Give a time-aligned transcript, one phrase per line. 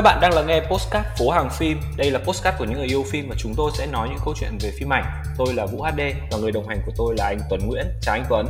[0.00, 1.78] Các bạn đang lắng nghe Postcard Phố Hàng Phim.
[1.96, 4.34] Đây là postcard của những người yêu phim và chúng tôi sẽ nói những câu
[4.40, 5.04] chuyện về phim ảnh.
[5.38, 6.00] Tôi là Vũ HD
[6.30, 7.86] và người đồng hành của tôi là anh Tuấn Nguyễn.
[8.02, 8.46] Chào anh Tuấn.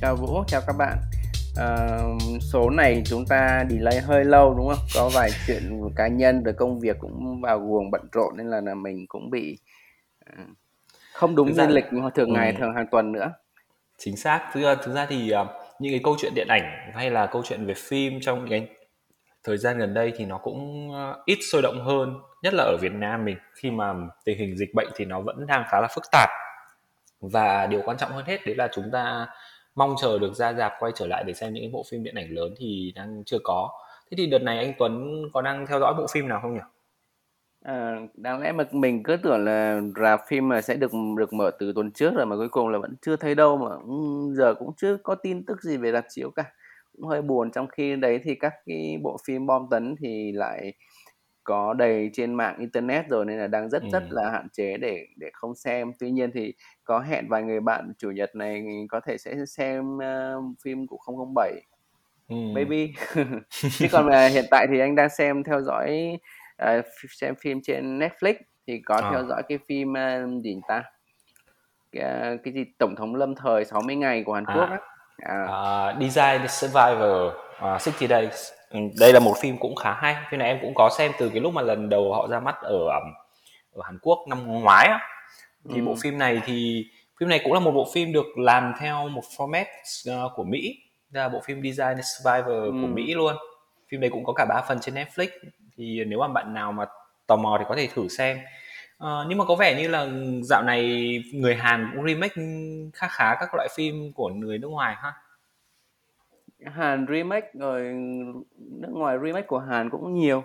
[0.00, 0.98] Chào Vũ, chào các bạn.
[1.56, 1.98] À,
[2.40, 4.84] số này chúng ta delay hơi lâu đúng không?
[4.94, 8.60] Có vài chuyện cá nhân rồi công việc cũng vào guồng bận rộn nên là,
[8.60, 9.58] là mình cũng bị
[10.32, 10.48] uh,
[11.12, 12.56] không đúng Thực lịch thường ngày ừ.
[12.58, 13.32] thường hàng tuần nữa.
[13.98, 14.50] Chính xác.
[14.52, 17.42] Thực ra, thực ra thì uh, những cái câu chuyện điện ảnh hay là câu
[17.44, 18.68] chuyện về phim trong cái
[19.44, 22.76] thời gian gần đây thì nó cũng ờ, ít sôi động hơn nhất là ở
[22.80, 23.36] Việt Nam mình.
[23.54, 23.94] Khi mà
[24.24, 26.28] tình hình dịch bệnh thì nó vẫn đang khá là phức tạp.
[27.20, 29.26] Và điều quan trọng hơn hết đấy là chúng ta
[29.74, 32.30] mong chờ được ra dạp quay trở lại để xem những bộ phim điện ảnh
[32.30, 33.70] lớn thì đang chưa có.
[34.10, 36.60] Thế thì đợt này anh Tuấn có đang theo dõi bộ phim nào không nhỉ?
[37.62, 41.50] À, đáng lẽ mà mình cứ tưởng là rạp phim mà sẽ được được mở
[41.58, 44.54] từ tuần trước rồi mà cuối cùng là vẫn chưa thấy đâu mà ừ, giờ
[44.54, 46.44] cũng chưa có tin tức gì về rạp chiếu cả
[47.02, 50.72] hơi buồn trong khi đấy thì các cái bộ phim bom tấn thì lại
[51.44, 53.88] có đầy trên mạng internet rồi nên là đang rất ừ.
[53.92, 57.60] rất là hạn chế để để không xem tuy nhiên thì có hẹn vài người
[57.60, 60.98] bạn chủ nhật này có thể sẽ xem uh, phim của
[61.34, 61.52] 007
[62.28, 62.36] ừ.
[62.54, 62.86] maybe
[63.78, 66.18] chứ còn mà hiện tại thì anh đang xem theo dõi
[66.62, 68.34] uh, xem phim trên Netflix
[68.66, 69.10] thì có à.
[69.10, 70.82] theo dõi cái phim uh, gì ta
[71.92, 74.54] cái, cái gì tổng thống lâm thời 60 ngày của Hàn à.
[74.54, 74.78] Quốc á.
[75.22, 77.32] Uh, Design Survivor
[77.74, 78.48] uh, 60 Days.
[78.70, 81.28] Ừ, đây là một phim cũng khá hay phim này em cũng có xem từ
[81.28, 82.78] cái lúc mà lần đầu họ ra mắt ở
[83.72, 85.00] ở Hàn Quốc năm ngoái á.
[85.70, 85.84] Thì ừ.
[85.84, 86.84] bộ phim này thì
[87.20, 89.64] phim này cũng là một bộ phim được làm theo một format
[90.10, 90.78] uh, của Mỹ
[91.12, 92.70] là bộ phim Design Survivor ừ.
[92.70, 93.36] của Mỹ luôn.
[93.88, 95.28] Phim này cũng có cả ba phần trên Netflix.
[95.76, 96.86] Thì nếu mà bạn nào mà
[97.26, 98.38] tò mò thì có thể thử xem
[98.98, 100.08] Ờ, nhưng mà có vẻ như là
[100.42, 102.42] dạo này người Hàn cũng remake
[102.92, 105.12] khá khá các loại phim của người nước ngoài ha.
[106.64, 107.82] Hàn remake rồi
[108.58, 110.44] nước ngoài remake của Hàn cũng nhiều.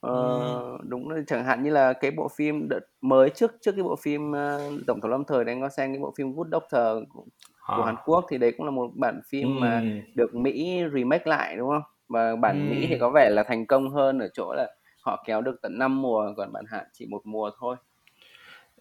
[0.00, 0.78] Ờ, ừ.
[0.82, 3.96] đúng là chẳng hạn như là cái bộ phim đợt mới trước trước cái bộ
[3.96, 7.24] phim uh, tổng thống lâm thời đang có xem cái bộ phim Good Doctor của,
[7.66, 7.74] à.
[7.76, 9.60] của Hàn Quốc thì đấy cũng là một bản phim ừ.
[9.60, 9.82] mà
[10.14, 11.82] được Mỹ remake lại đúng không?
[12.08, 12.74] Và bản ừ.
[12.74, 14.68] Mỹ thì có vẻ là thành công hơn ở chỗ là
[15.08, 17.76] họ kéo được tận 5 mùa còn bạn Hạn chỉ một mùa thôi.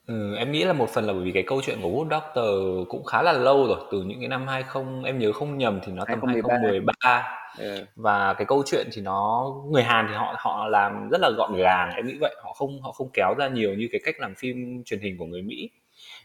[0.07, 2.87] Ừ, em nghĩ là một phần là bởi vì cái câu chuyện của Good Doctor
[2.89, 5.91] cũng khá là lâu rồi từ những cái năm 20 em nhớ không nhầm thì
[5.91, 7.23] nó tầm 2013, 2013.
[7.57, 7.85] Ừ.
[7.95, 11.55] và cái câu chuyện thì nó người Hàn thì họ họ làm rất là gọn
[11.55, 12.35] gàng em nghĩ vậy.
[12.43, 15.25] Họ không họ không kéo ra nhiều như cái cách làm phim truyền hình của
[15.25, 15.69] người Mỹ.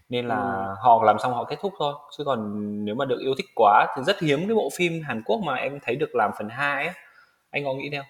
[0.08, 0.74] Nên là ừ.
[0.82, 1.94] họ làm xong họ kết thúc thôi.
[2.18, 5.22] Chứ còn nếu mà được yêu thích quá thì rất hiếm cái bộ phim Hàn
[5.24, 6.94] Quốc mà em thấy được làm phần 2 ấy
[7.50, 8.02] anh có nghĩ theo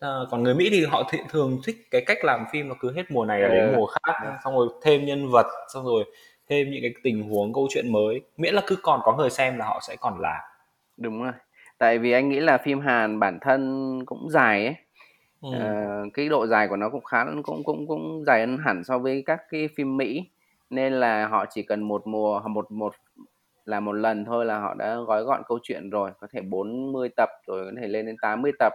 [0.00, 2.92] À, còn người Mỹ thì họ th- thường thích cái cách làm phim nó cứ
[2.92, 6.04] hết mùa này là đến mùa khác xong rồi thêm nhân vật xong rồi
[6.48, 8.20] thêm những cái tình huống câu chuyện mới.
[8.36, 10.40] Miễn là cứ còn có người xem là họ sẽ còn làm.
[10.96, 11.32] Đúng rồi.
[11.78, 14.74] Tại vì anh nghĩ là phim Hàn bản thân cũng dài ấy.
[15.42, 15.48] Ừ.
[15.58, 18.98] à, cái độ dài của nó cũng khá cũng cũng cũng dài hơn hẳn so
[18.98, 20.28] với các cái phim Mỹ.
[20.70, 22.94] Nên là họ chỉ cần một mùa một một
[23.64, 26.10] là một lần thôi là họ đã gói gọn câu chuyện rồi.
[26.20, 28.72] Có thể 40 tập rồi có thể lên đến 80 tập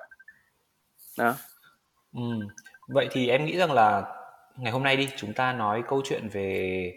[1.18, 1.35] đó
[2.13, 2.22] ừ.
[2.88, 4.03] vậy thì em nghĩ rằng là
[4.57, 6.94] ngày hôm nay đi chúng ta nói câu chuyện về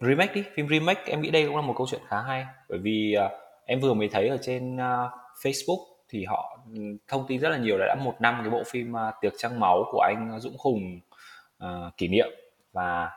[0.00, 2.78] remake đi phim remake em nghĩ đây cũng là một câu chuyện khá hay bởi
[2.78, 3.32] vì uh,
[3.64, 5.10] em vừa mới thấy ở trên uh,
[5.42, 6.58] Facebook thì họ
[7.08, 9.60] thông tin rất là nhiều là đã một năm cái bộ phim uh, tiệc trăng
[9.60, 11.00] máu của anh Dũng Khùng
[11.64, 12.28] uh, kỷ niệm
[12.72, 13.10] và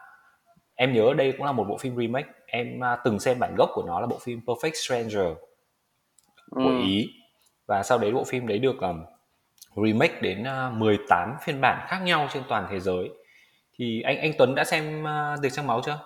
[0.76, 3.70] em nhớ đây cũng là một bộ phim remake em uh, từng xem bản gốc
[3.74, 5.38] của nó là bộ phim Perfect Stranger
[6.52, 6.80] của ừ.
[6.82, 7.10] Ý
[7.66, 9.06] và sau đấy bộ phim đấy được um,
[9.76, 13.10] remake đến 18 à, phiên bản khác nhau trên toàn thế giới
[13.78, 16.00] thì anh anh Tuấn đã xem uh, Tiệc trăng máu chưa?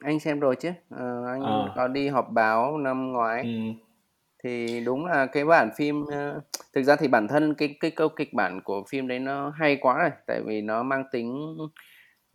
[0.00, 1.72] Anh xem rồi chứ, ờ, anh à.
[1.76, 3.42] có đi họp báo năm ngoái.
[3.42, 3.48] Ừ.
[4.44, 6.42] Thì đúng là cái bản phim uh,
[6.72, 9.76] thực ra thì bản thân cái cái câu kịch bản của phim đấy nó hay
[9.76, 11.56] quá rồi, tại vì nó mang tính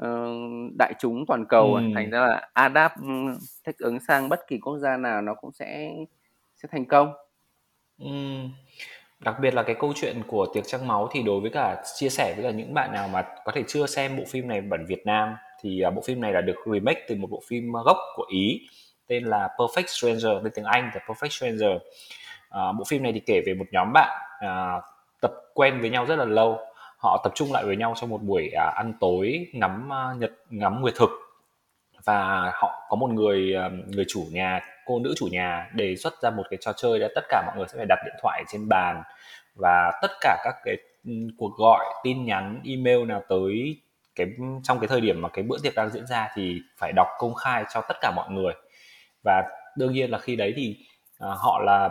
[0.01, 1.81] uh, đại chúng toàn cầu, ừ.
[1.95, 2.95] thành ra là adapt
[3.65, 5.91] thích ứng sang bất kỳ quốc gia nào nó cũng sẽ
[6.55, 7.13] sẽ thành công.
[7.99, 8.07] Ừ
[9.19, 12.09] đặc biệt là cái câu chuyện của tiệc trăng máu thì đối với cả chia
[12.09, 14.85] sẻ với cả những bạn nào mà có thể chưa xem bộ phim này bản
[14.85, 17.97] Việt Nam thì à, bộ phim này là được remake từ một bộ phim gốc
[18.15, 18.67] của Ý
[19.07, 21.81] tên là Perfect Stranger tên tiếng Anh là Perfect Stranger.
[22.49, 24.81] À, bộ phim này thì kể về một nhóm bạn à,
[25.21, 26.59] tập quen với nhau rất là lâu.
[26.97, 30.31] Họ tập trung lại với nhau trong một buổi à, ăn tối ngắm à, nhật
[30.49, 31.09] ngắm nguyệt thực.
[32.03, 36.21] Và họ có một người à, người chủ nhà cô nữ chủ nhà đề xuất
[36.21, 38.43] ra một cái trò chơi là tất cả mọi người sẽ phải đặt điện thoại
[38.47, 39.03] trên bàn
[39.55, 40.77] và tất cả các cái
[41.37, 43.77] cuộc gọi tin nhắn email nào tới
[44.15, 44.27] cái
[44.63, 47.33] trong cái thời điểm mà cái bữa tiệc đang diễn ra thì phải đọc công
[47.33, 48.53] khai cho tất cả mọi người.
[49.23, 49.43] Và
[49.77, 50.77] đương nhiên là khi đấy thì
[51.23, 51.89] uh, họ là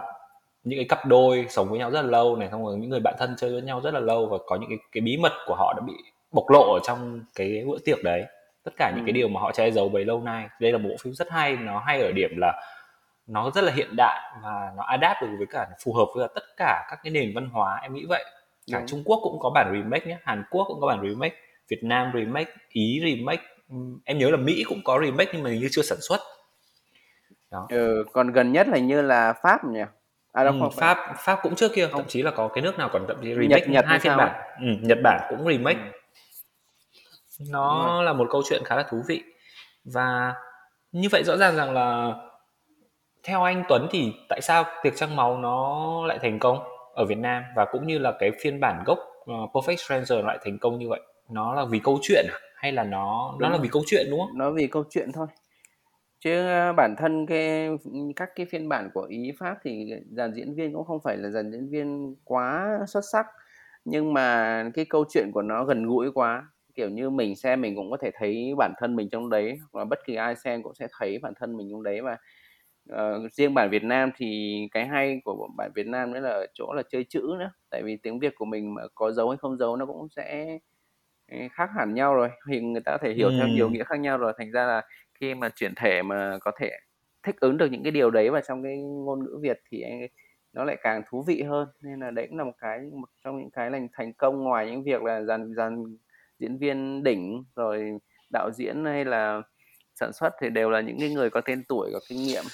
[0.64, 3.00] những cái cặp đôi sống với nhau rất là lâu này xong rồi những người
[3.00, 5.32] bạn thân chơi với nhau rất là lâu và có những cái cái bí mật
[5.46, 5.94] của họ đã bị
[6.32, 8.24] bộc lộ ở trong cái bữa tiệc đấy.
[8.64, 9.06] Tất cả những ừ.
[9.06, 10.48] cái điều mà họ che giấu bấy lâu nay.
[10.60, 12.62] Đây là một bộ phim rất hay nó hay ở điểm là
[13.28, 16.44] nó rất là hiện đại và nó adapt được với cả phù hợp với tất
[16.56, 18.24] cả các cái nền văn hóa em nghĩ vậy
[18.72, 18.84] cả ừ.
[18.88, 21.36] Trung Quốc cũng có bản remake nhé Hàn Quốc cũng có bản remake
[21.68, 23.42] Việt Nam remake Ý remake
[24.04, 26.20] em nhớ là Mỹ cũng có remake nhưng mà như chưa sản xuất
[27.50, 27.66] đó.
[27.70, 29.80] Ừ, còn gần nhất là như là Pháp nhỉ
[30.32, 31.14] À, đâu, ừ, không Pháp phải.
[31.18, 32.00] Pháp cũng trước kia không.
[32.00, 34.16] thậm chí là có cái nước nào còn thậm chí remake Nhật, Nhật hai phiên
[34.16, 35.80] bản ừ, Nhật Bản cũng remake
[37.38, 37.44] ừ.
[37.50, 39.22] nó là một câu chuyện khá là thú vị
[39.84, 40.34] và
[40.92, 42.14] như vậy rõ ràng rằng là
[43.28, 46.58] theo anh Tuấn thì tại sao tiệc trăng máu nó lại thành công
[46.94, 50.38] ở Việt Nam và cũng như là cái phiên bản gốc uh, Perfect Stranger lại
[50.44, 51.00] thành công như vậy?
[51.30, 52.38] Nó là vì câu chuyện à?
[52.56, 54.38] hay là nó đúng nó là vì câu chuyện đúng không?
[54.38, 55.26] Nó vì câu chuyện thôi.
[56.20, 56.42] Chứ
[56.76, 57.68] bản thân cái
[58.16, 61.30] các cái phiên bản của ý pháp thì dàn diễn viên cũng không phải là
[61.30, 63.26] dàn diễn viên quá xuất sắc.
[63.84, 66.46] Nhưng mà cái câu chuyện của nó gần gũi quá.
[66.74, 69.80] Kiểu như mình xem mình cũng có thể thấy bản thân mình trong đấy hoặc
[69.80, 72.00] là bất kỳ ai xem cũng sẽ thấy bản thân mình trong đấy.
[72.02, 72.16] Và
[72.92, 76.72] uh, riêng bản Việt Nam thì cái hay của bản Việt Nam nữa là chỗ
[76.72, 77.50] là chơi chữ nữa.
[77.70, 80.58] Tại vì tiếng Việt của mình mà có dấu hay không dấu nó cũng sẽ
[81.52, 82.28] khác hẳn nhau rồi.
[82.50, 83.34] Thì người ta có thể hiểu ừ.
[83.38, 84.32] theo nhiều nghĩa khác nhau rồi.
[84.38, 84.82] Thành ra là
[85.20, 86.70] khi mà chuyển thể mà có thể
[87.22, 89.84] thích ứng được những cái điều đấy vào trong cái ngôn ngữ Việt thì
[90.52, 91.68] nó lại càng thú vị hơn.
[91.82, 94.70] Nên là đấy cũng là một cái một trong những cái là thành công ngoài
[94.70, 95.84] những việc là dàn dàn
[96.38, 97.98] diễn viên đỉnh rồi
[98.32, 99.42] đạo diễn hay là
[99.94, 102.44] sản xuất thì đều là những cái người có tên tuổi có kinh nghiệm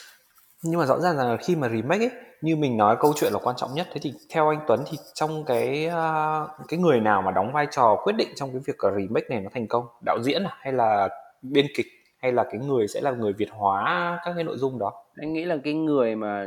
[0.64, 3.38] nhưng mà rõ ràng là khi mà remake ấy như mình nói câu chuyện là
[3.42, 3.86] quan trọng nhất.
[3.92, 7.66] Thế thì theo anh Tuấn thì trong cái uh, cái người nào mà đóng vai
[7.70, 9.86] trò quyết định trong cái việc remake này nó thành công?
[10.04, 10.50] Đạo diễn à?
[10.60, 11.08] hay là
[11.42, 11.86] biên kịch?
[12.22, 14.92] Hay là cái người sẽ là người Việt hóa các cái nội dung đó?
[15.16, 16.46] Anh nghĩ là cái người mà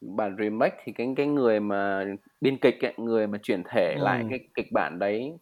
[0.00, 2.04] bản remake thì cái cái người mà
[2.40, 4.04] biên kịch ấy, người mà chuyển thể ừ.
[4.04, 5.32] lại cái kịch bản đấy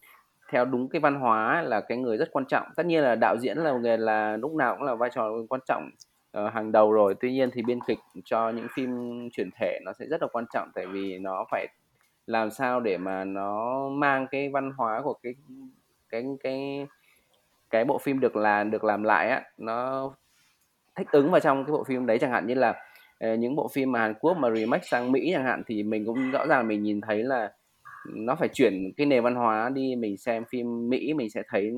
[0.53, 2.67] theo đúng cái văn hóa là cái người rất quan trọng.
[2.77, 5.61] Tất nhiên là đạo diễn là người là lúc nào cũng là vai trò quan
[5.67, 5.91] trọng
[6.39, 7.15] uh, hàng đầu rồi.
[7.21, 8.91] Tuy nhiên thì biên kịch cho những phim
[9.33, 11.69] chuyển thể nó sẽ rất là quan trọng tại vì nó phải
[12.27, 15.35] làm sao để mà nó mang cái văn hóa của cái
[16.09, 16.87] cái cái
[17.71, 20.11] cái bộ phim được làm được làm lại á nó
[20.99, 22.19] thích ứng vào trong cái bộ phim đấy.
[22.19, 22.75] Chẳng hạn như là
[23.19, 26.07] ờ, những bộ phim mà Hàn Quốc mà remake sang Mỹ chẳng hạn thì mình
[26.07, 27.53] cũng rõ ràng mình nhìn thấy là
[28.15, 29.97] nó phải chuyển cái nền văn hóa đi.
[29.97, 31.73] Mình xem phim Mỹ mình sẽ thấy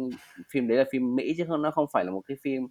[0.51, 2.67] phim đấy là phim Mỹ chứ không nó không phải là một cái phim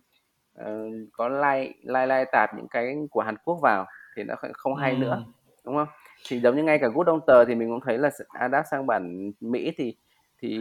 [0.62, 3.86] uh, có lai lai lai tạt những cái của Hàn Quốc vào
[4.16, 4.98] thì nó không hay ừ.
[4.98, 5.26] nữa
[5.64, 5.88] đúng không
[6.28, 9.32] thì giống như ngay cả Good Doctor thì mình cũng thấy là adapt sang bản
[9.42, 9.96] Mỹ thì
[10.42, 10.60] thì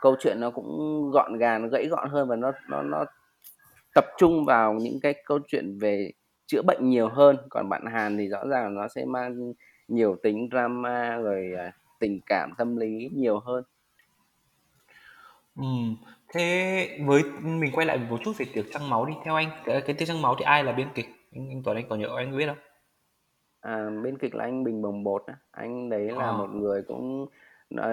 [0.00, 3.04] câu chuyện nó cũng gọn gàng nó gãy gọn hơn và nó nó nó
[3.94, 6.10] tập trung vào những cái câu chuyện về
[6.46, 9.52] chữa bệnh nhiều hơn còn bạn Hàn thì rõ ràng nó sẽ mang
[9.88, 13.64] nhiều tính drama rồi à, tình cảm tâm lý nhiều hơn
[15.56, 15.62] ừ.
[16.34, 19.14] Thế với mình quay lại một chút về tiệc trăng máu đi.
[19.24, 21.06] Theo anh cái, cái tiệc trăng máu thì ai là biên kịch?
[21.32, 22.58] Anh, anh Tuấn anh có nhớ anh biết không?
[23.60, 26.32] À, biên kịch là anh Bình Bồng Bột anh đấy là à.
[26.32, 27.26] một người cũng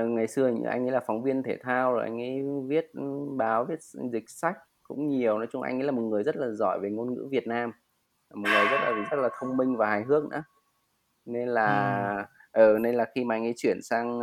[0.08, 2.92] ngày xưa anh ấy là phóng viên thể thao rồi anh ấy viết
[3.38, 5.38] báo viết dịch sách cũng nhiều.
[5.38, 7.72] Nói chung anh ấy là một người rất là giỏi về ngôn ngữ Việt Nam.
[8.34, 10.44] Một người rất là rất là thông minh và hài hước nữa.
[11.26, 12.74] Nên là ừ.
[12.74, 14.20] ừ nên là khi mà anh ấy chuyển sang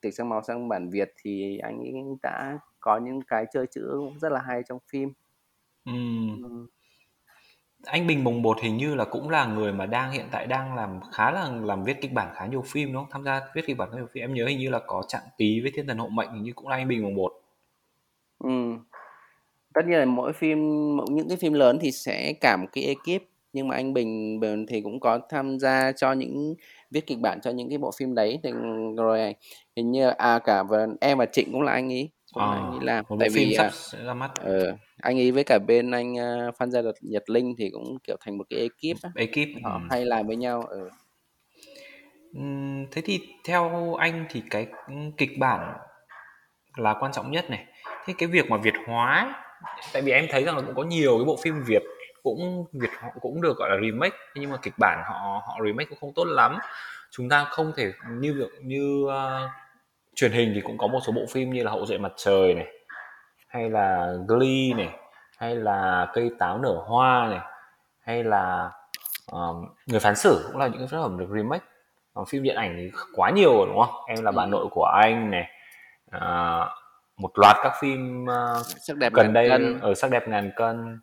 [0.00, 3.88] tiệc sang màu sang bản Việt thì anh ấy đã có những cái chơi chữ
[3.92, 5.12] cũng rất là hay trong phim
[5.84, 5.92] ừ.
[6.42, 6.66] Ừ
[7.86, 10.74] anh Bình Bồng Bột hình như là cũng là người mà đang hiện tại đang
[10.74, 13.10] làm khá là làm viết kịch bản khá nhiều phim đúng không?
[13.10, 14.24] Tham gia viết kịch bản khá nhiều phim.
[14.24, 16.52] Em nhớ hình như là có Trạng Tí với Thiên Thần Hộ Mệnh hình như
[16.52, 17.32] cũng là anh Bình Bồng Bột.
[18.44, 18.50] Ừ.
[19.74, 20.58] Tất nhiên là mỗi phim
[21.10, 24.80] những cái phim lớn thì sẽ cả một cái ekip nhưng mà anh Bình thì
[24.80, 26.54] cũng có tham gia cho những
[26.90, 28.50] viết kịch bản cho những cái bộ phim đấy thì
[28.96, 29.34] rồi
[29.76, 32.56] hình như à cả và em và Trịnh cũng là anh ấy cũng à, là
[32.56, 34.30] anh ấy làm tại vì sắp à, sẽ ra mắt.
[34.42, 38.16] Uh, anh ấy với cả bên anh uh, Phan Gia Nhật Linh thì cũng kiểu
[38.20, 39.10] thành một cái ekip á.
[39.14, 39.86] ekip họ ừ.
[39.90, 40.88] hay làm với nhau ừ.
[42.92, 44.66] thế thì theo anh thì cái
[45.16, 45.76] kịch bản
[46.76, 47.66] là quan trọng nhất này
[48.06, 49.42] thế cái việc mà việt hóa
[49.92, 51.82] tại vì em thấy rằng là cũng có nhiều cái bộ phim việt
[52.22, 55.88] cũng việt họ cũng được gọi là remake nhưng mà kịch bản họ họ remake
[55.88, 56.58] cũng không tốt lắm
[57.10, 59.50] chúng ta không thể như như uh,
[60.16, 62.54] truyền hình thì cũng có một số bộ phim như là hậu duệ mặt trời
[62.54, 62.66] này
[63.48, 64.98] hay là Glee này
[65.38, 67.40] hay là cây táo nở hoa này
[68.00, 68.70] hay là
[69.32, 71.64] um, người phán xử cũng là những cái tác phẩm được remake.
[72.14, 73.94] Còn phim điện ảnh thì quá nhiều rồi đúng không?
[74.06, 74.48] Em là bà ừ.
[74.48, 75.50] nội của anh này
[76.16, 76.68] uh,
[77.16, 79.80] một loạt các phim uh, sắc đẹp gần đây cân.
[79.80, 81.00] ở sắc đẹp ngàn cân.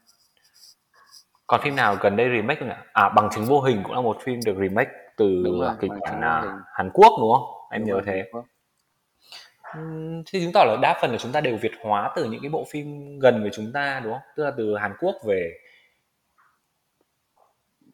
[1.48, 2.84] Còn phim nào gần đây remake không ạ?
[2.94, 5.44] À bằng chứng vô hình cũng là một phim được remake từ
[5.80, 6.22] kịch bản
[6.74, 7.70] Hàn Quốc đúng không?
[7.72, 8.24] Em đúng nhớ rồi, thế
[10.26, 12.50] thì chứng tỏ là đa phần là chúng ta đều việt hóa từ những cái
[12.50, 14.22] bộ phim gần với chúng ta đúng không?
[14.36, 15.54] Tức là từ Hàn Quốc về.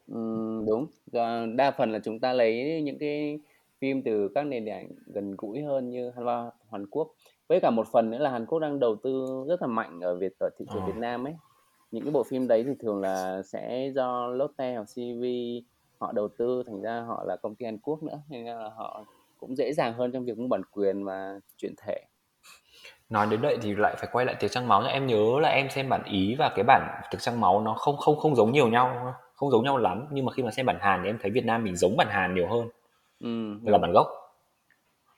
[0.06, 0.86] Ừ, đúng.
[1.56, 3.38] Đa phần là chúng ta lấy những cái
[3.80, 6.12] phim từ các nền điện ảnh gần gũi hơn như
[6.70, 7.08] Hàn Quốc.
[7.48, 10.16] Với cả một phần nữa là Hàn Quốc đang đầu tư rất là mạnh ở
[10.16, 10.86] Việt ở thị trường à.
[10.86, 11.34] Việt Nam ấy.
[11.90, 15.24] Những cái bộ phim đấy thì thường là sẽ do Lotte hoặc CV
[15.98, 19.04] họ đầu tư thành ra họ là công ty Hàn Quốc nữa nên là họ
[19.40, 22.00] cũng dễ dàng hơn trong việc mua bản quyền và chuyển thể.
[23.10, 25.70] Nói đến vậy thì lại phải quay lại tiệc trăng máu em nhớ là em
[25.70, 28.68] xem bản ý và cái bản tiệc trăng máu nó không không không giống nhiều
[28.68, 30.06] nhau không giống nhau lắm.
[30.10, 32.08] Nhưng mà khi mà xem bản hàn thì em thấy việt nam mình giống bản
[32.10, 32.68] hàn nhiều hơn.
[33.20, 33.70] Ừ.
[33.70, 34.06] là bản gốc.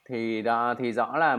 [0.09, 1.35] Thì đó thì rõ là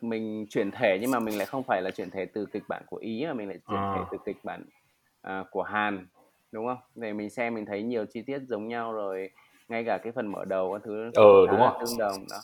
[0.00, 2.82] mình chuyển thể nhưng mà mình lại không phải là chuyển thể từ kịch bản
[2.86, 3.94] của ý mà mình lại chuyển à.
[3.94, 4.64] thể từ kịch bản
[5.26, 6.06] uh, của hàn
[6.52, 6.78] đúng không?
[6.94, 9.30] Để mình xem mình thấy nhiều chi tiết giống nhau rồi
[9.68, 11.70] ngay cả cái phần mở đầu các thứ ừ đúng rồi.
[11.80, 12.36] tương đồng đó.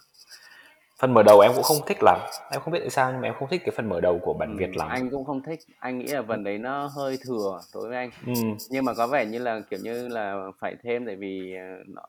[0.99, 2.19] Phần mở đầu em cũng không thích lắm.
[2.51, 4.35] Em không biết tại sao nhưng mà em không thích cái phần mở đầu của
[4.35, 4.89] bản ừ, Việt lắm.
[4.89, 5.61] anh cũng không thích.
[5.79, 8.11] Anh nghĩ là phần đấy nó hơi thừa đối với anh.
[8.27, 8.33] Ừ.
[8.71, 12.03] nhưng mà có vẻ như là kiểu như là phải thêm tại vì ờ, nó,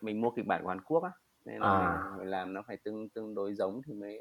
[0.00, 1.10] mình mua kịch bản của Hàn Quốc á
[1.44, 2.02] nên là à.
[2.18, 4.20] mình làm nó phải tương tương đối giống thì mới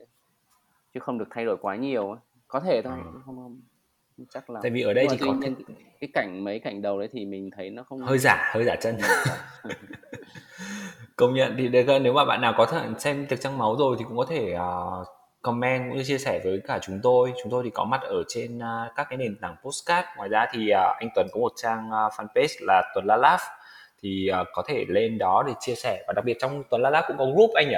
[0.93, 2.15] chứ không được thay đổi quá nhiều
[2.48, 3.19] có thể thôi ừ.
[3.25, 3.62] không, không
[4.34, 5.51] chắc là tại vì ở đây thì có cái,
[6.00, 8.75] cái cảnh mấy cảnh đầu đấy thì mình thấy nó không hơi giả hơi giả
[8.75, 8.98] chân.
[11.16, 11.70] Công nhận thì
[12.01, 14.56] nếu mà bạn nào có thể xem tiệc trăng máu rồi thì cũng có thể
[14.56, 15.08] uh,
[15.42, 17.34] comment cũng như chia sẻ với cả chúng tôi.
[17.44, 20.08] Chúng tôi thì có mặt ở trên uh, các cái nền tảng postcard.
[20.18, 23.42] Ngoài ra thì uh, anh Tuấn có một trang uh, fanpage là Tuấn La Laugh
[24.01, 26.04] thì uh, có thể lên đó để chia sẻ.
[26.08, 27.75] Và đặc biệt trong Tuấn La Laugh cũng có group anh nhỉ?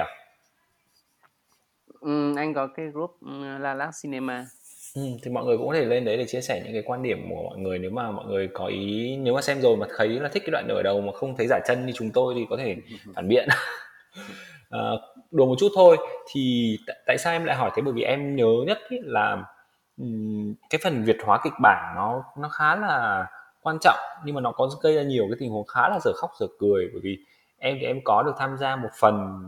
[2.00, 3.16] Ừ, anh có cái group
[3.60, 4.46] La Laugh Cinema
[4.94, 7.02] Ừ, thì mọi người cũng có thể lên đấy để chia sẻ những cái quan
[7.02, 7.78] điểm của mọi người.
[7.78, 10.50] Nếu mà mọi người có ý nếu mà xem rồi mà thấy là thích cái
[10.50, 12.76] đoạn nửa đầu mà không thấy giả chân như chúng tôi thì có thể
[13.14, 13.48] phản biện.
[14.70, 14.80] À,
[15.30, 15.96] đùa một chút thôi.
[16.32, 17.82] Thì t- tại sao em lại hỏi thế?
[17.82, 19.44] Bởi vì em nhớ nhất ý là
[19.98, 23.26] um, cái phần việt hóa kịch bản nó nó khá là
[23.62, 26.12] quan trọng nhưng mà nó có gây ra nhiều cái tình huống khá là dở
[26.16, 26.88] khóc dở cười.
[26.92, 27.18] Bởi vì
[27.58, 29.38] em thì em có được tham gia một phần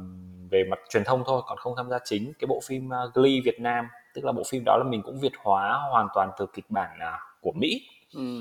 [0.50, 3.40] về mặt truyền thông thôi còn không tham gia chính cái bộ phim uh, Glee
[3.44, 6.46] Việt Nam tức là bộ phim đó là mình cũng việt hóa hoàn toàn từ
[6.54, 7.88] kịch bản uh, của Mỹ.
[8.14, 8.40] Ừ.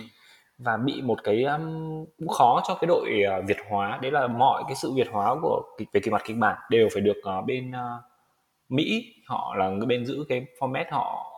[0.57, 4.27] và bị một cái um, cũng khó cho cái đội uh, việt hóa đấy là
[4.27, 7.17] mọi cái sự việt hóa của kịch về cái mặt kịch bản đều phải được
[7.39, 8.03] uh, bên uh,
[8.69, 11.31] Mỹ họ là bên giữ cái format họ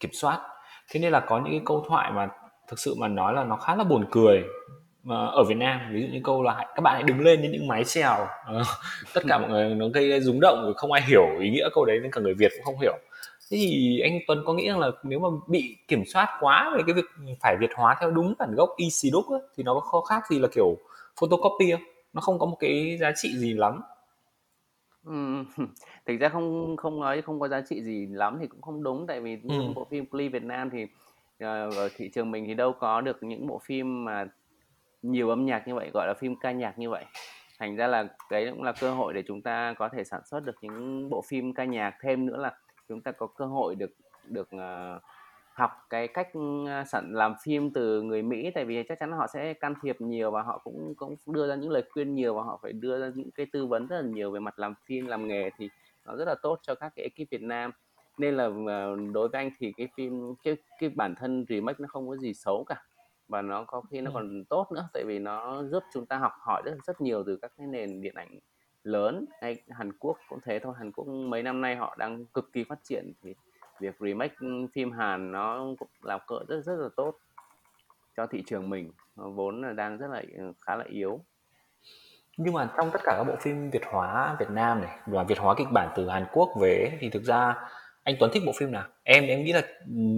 [0.00, 0.40] kiểm soát.
[0.90, 2.28] Thế nên là có những cái câu thoại mà
[2.68, 4.44] thực sự mà nói là nó khá là buồn cười
[5.02, 7.48] mà ở Việt Nam ví dụ như câu là các bạn hãy đứng lên như
[7.52, 8.26] những mái chèo.
[9.14, 11.98] Tất cả mọi người nó gây rúng động không ai hiểu ý nghĩa câu đấy
[12.02, 12.98] nên cả người Việt cũng không hiểu
[13.50, 16.82] thế thì anh Tuấn có nghĩ rằng là nếu mà bị kiểm soát quá về
[16.86, 17.04] cái việc
[17.40, 20.48] phải việt hóa theo đúng bản gốc ấy, thì nó có khó khác gì là
[20.54, 20.76] kiểu
[21.20, 21.82] photocopy không?
[22.12, 23.80] Nó không có một cái giá trị gì lắm.
[25.04, 25.44] Ừ,
[26.06, 29.06] thực ra không không nói không có giá trị gì lắm thì cũng không đúng.
[29.06, 29.72] Tại vì ừ.
[29.74, 30.88] bộ phim Glee Việt Nam thì uh,
[31.76, 34.26] ở thị trường mình thì đâu có được những bộ phim mà
[35.02, 37.04] nhiều âm nhạc như vậy gọi là phim ca nhạc như vậy.
[37.58, 40.40] Thành ra là đấy cũng là cơ hội để chúng ta có thể sản xuất
[40.40, 41.94] được những bộ phim ca nhạc.
[42.02, 42.56] Thêm nữa là
[42.92, 43.90] chúng ta có cơ hội được
[44.28, 45.02] được uh,
[45.52, 48.50] học cái cách uh, sản làm phim từ người Mỹ.
[48.54, 51.54] Tại vì chắc chắn họ sẽ can thiệp nhiều và họ cũng cũng đưa ra
[51.54, 54.08] những lời khuyên nhiều và họ phải đưa ra những cái tư vấn rất là
[54.08, 55.68] nhiều về mặt làm phim làm nghề thì
[56.06, 57.70] nó rất là tốt cho các cái ekip Việt Nam.
[58.18, 61.88] Nên là uh, đối với anh thì cái phim cái cái bản thân remake nó
[61.88, 62.82] không có gì xấu cả
[63.28, 64.88] và nó có khi nó còn tốt nữa.
[64.92, 68.00] Tại vì nó giúp chúng ta học hỏi rất rất nhiều từ các cái nền
[68.00, 68.38] điện ảnh
[68.84, 69.24] lớn.
[69.40, 72.64] Hay Hàn Quốc cũng thế thôi, Hàn Quốc mấy năm nay họ đang cực kỳ
[72.64, 73.34] phát triển thì
[73.80, 77.18] việc remake ừ, phim Hàn nó cũng làm cỡ rất rất là tốt
[78.16, 78.92] cho thị trường mình.
[79.14, 81.20] Vốn là đang rất là ừ, khá là yếu.
[82.36, 85.38] Nhưng mà trong tất cả các bộ phim Việt hóa Việt Nam này, và Việt
[85.38, 87.54] hóa kịch bản từ Hàn Quốc về thì thực ra
[88.04, 88.84] anh Tuấn thích bộ phim nào?
[89.02, 89.62] Em em nghĩ là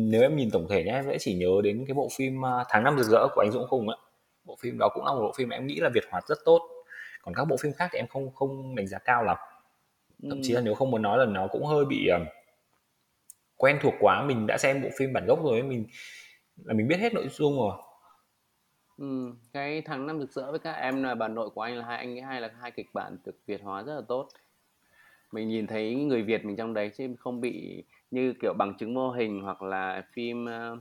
[0.09, 2.65] nếu em nhìn tổng thể nhé, em sẽ chỉ nhớ đến cái bộ phim à,
[2.69, 3.97] tháng năm rực rỡ của anh Dũng Khùng á.
[4.45, 6.74] Bộ phim đó cũng là một bộ phim em nghĩ là Việt hóa rất tốt
[7.25, 9.37] còn các bộ phim khác thì em không không đánh giá cao lắm.
[10.23, 12.29] Thậm chí là nếu không muốn nói là nó cũng hơi bị uh,
[13.57, 15.87] quen thuộc quá mình đã xem bộ phim bản gốc rồi mình
[16.65, 17.77] là mình biết hết nội dung rồi.
[18.99, 21.85] Ừ, cái tháng năm rực rỡ với các em là bà nội của anh là
[21.85, 24.29] hai anh hai là hai kịch bản được việt hóa rất là tốt.
[25.33, 28.95] Mình nhìn thấy người việt mình trong đấy chứ không bị như kiểu bằng chứng
[28.95, 30.79] mô hình hoặc là phim uh,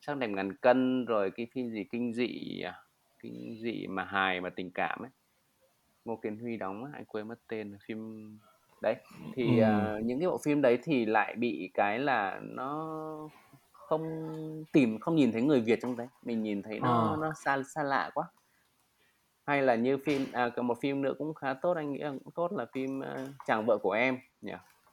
[0.00, 2.74] sắc đẹp ngàn cân rồi cái phim gì kinh dị à?
[3.22, 5.10] kinh dị mà hài mà tình cảm ấy
[6.04, 8.30] Ngô Kiến Huy đóng anh quên mất tên phim
[8.82, 8.94] đấy
[9.34, 9.66] thì ừ.
[9.98, 12.98] uh, những cái bộ phim đấy thì lại bị cái là nó
[13.72, 14.04] không
[14.72, 17.16] tìm không nhìn thấy người Việt trong đấy mình nhìn thấy nó Ờ.
[17.20, 18.24] nó xa xa lạ quá
[19.46, 22.32] hay là như phim à một phim nữa cũng khá tốt anh nghĩ là cũng
[22.34, 24.52] tốt là phim uh, chàng vợ của em nhỉ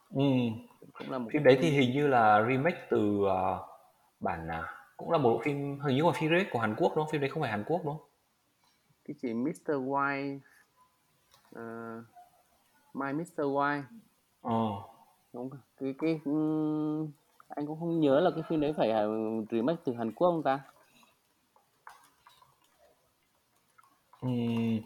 [0.10, 3.68] Ừm, cũng là một phim đấy thì hình như là remake từ ờ,
[4.20, 4.64] bản à,
[4.98, 7.12] cũng là một bộ phim hình như là phim remake của Hàn Quốc đúng không?
[7.12, 8.08] Phim đấy không phải Hàn Quốc đúng không?
[9.06, 9.72] cái gì Mr.
[9.72, 10.40] White
[11.60, 12.04] uh,
[12.94, 13.40] My Mr.
[13.44, 13.82] White
[14.42, 14.52] Ờ.
[15.34, 17.12] đúng cái cái ừm,
[17.48, 19.08] anh cũng không nhớ là cái phim đấy phải là
[19.52, 20.60] remake từ Hàn Quốc không ta
[24.22, 24.80] Ừm,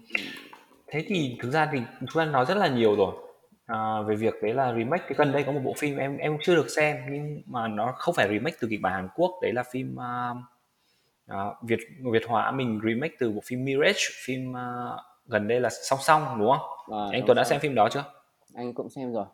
[0.88, 3.16] thế thì thực ra thì chúng ta nói rất là nhiều rồi
[3.66, 6.38] à, về việc đấy là remake cái gần đây có một bộ phim em em
[6.44, 9.54] chưa được xem nhưng mà nó không phải remake từ kịch bản Hàn Quốc đấy
[9.54, 10.34] là phim à,
[11.28, 11.80] à, Việt
[12.12, 14.96] Việt hóa mình remake từ bộ phim Mirage phim à,
[15.30, 16.98] gần đây là song song đúng không?
[17.00, 18.04] À, anh Tuấn đã xem phim đó chưa?
[18.56, 19.26] Anh cũng xem rồi.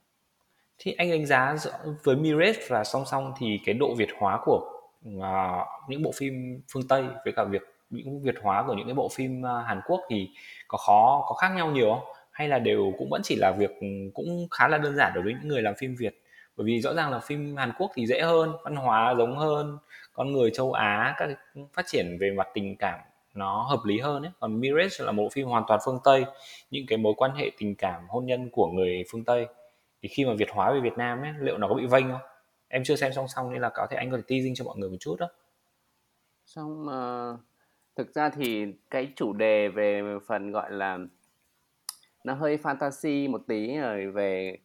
[0.77, 1.71] Thì anh đánh giá giữa,
[2.03, 4.71] với Mirage và song song thì cái độ Việt hóa của
[5.21, 8.93] à, những bộ phim phương Tây với cả việc những Việt hóa của những cái
[8.93, 10.29] bộ phim à, Hàn Quốc thì
[10.67, 12.15] có khó có khác nhau nhiều không?
[12.31, 13.71] Hay là đều cũng vẫn chỉ là việc
[14.13, 16.21] cũng khá là đơn giản đối với những người làm phim Việt?
[16.57, 19.77] Bởi vì rõ ràng là phim Hàn Quốc thì dễ hơn văn hóa giống hơn
[20.13, 21.29] con người châu Á các
[21.73, 22.99] phát triển về mặt tình cảm
[23.36, 24.32] nó hợp lý hơn ấy.
[24.39, 26.25] Còn Mirage là một bộ phim hoàn toàn phương Tây.
[26.72, 29.48] Những cái mối quan hệ tình cảm hôn nhân của người phương Tây.
[30.01, 32.22] Thì khi mà Việt hóa về Việt Nam ấy liệu nó có bị vênh không?
[32.68, 34.77] Em chưa xem song song nên là có thể anh có thể teasing cho mọi
[34.77, 35.27] người một chút đó.
[36.46, 37.39] Xong uh,
[37.96, 40.98] thực ra thì cái chủ đề về phần gọi là
[42.24, 44.58] nó hơi fantasy một tí rồi về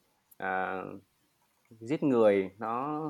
[0.42, 1.00] uh,
[1.80, 3.02] giết người nó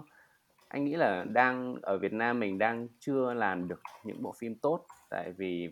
[0.71, 4.55] anh nghĩ là đang ở Việt Nam mình đang chưa làm được những bộ phim
[4.55, 4.87] tốt.
[5.11, 5.69] Tại vì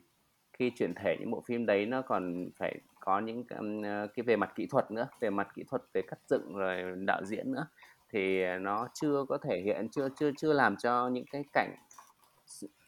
[0.53, 4.37] khi chuyển thể những bộ phim đấy nó còn phải có những cái ờ, về
[4.37, 7.67] mặt kỹ thuật nữa về mặt kỹ thuật về cắt dựng rồi đạo diễn nữa
[8.13, 11.77] thì ờ, nó chưa có thể hiện chưa chưa chưa làm cho những cái cảnh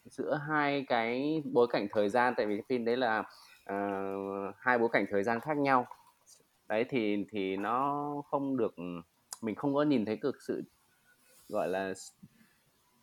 [0.04, 2.34] giữa hai cái bối cảnh thời gian.
[2.36, 3.18] Tại vì cái phim đấy là
[3.72, 5.86] uh, hai bối cảnh thời gian khác nhau.
[6.68, 8.74] Đấy thì thì nó không được
[9.42, 10.62] mình không có nhìn thấy cực sự
[11.50, 11.94] gọi là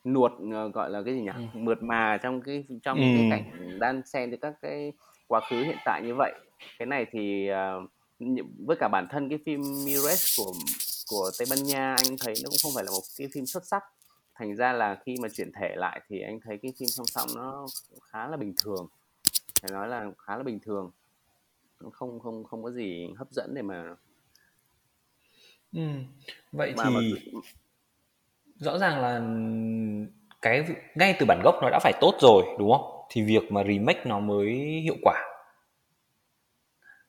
[0.03, 1.59] nuột uh, gọi là cái gì nhỉ ừ.
[1.59, 3.03] mượt mà trong cái trong ừ.
[3.03, 4.93] cái cảnh đan xen từ các cái
[5.27, 6.33] quá khứ hiện tại như vậy
[6.79, 7.89] cái này thì uh,
[8.65, 10.53] với cả bản thân cái phim Mirage của
[11.09, 13.65] của Tây Ban Nha anh thấy nó cũng không phải là một cái phim xuất
[13.65, 13.83] sắc
[14.35, 17.27] thành ra là khi mà chuyển thể lại thì anh thấy cái phim song song
[17.35, 17.67] nó
[18.01, 18.87] khá là bình thường
[19.61, 20.91] phải nói là khá là bình thường
[21.91, 23.95] không không không có gì hấp dẫn để mà
[25.73, 25.81] ừ.
[26.51, 27.39] vậy mà thì mà
[28.59, 29.21] rõ ràng là
[30.41, 30.63] cái
[30.95, 33.05] ngay từ bản gốc nó đã phải tốt rồi, đúng không?
[33.09, 34.49] Thì việc mà remake nó mới
[34.83, 35.23] hiệu quả.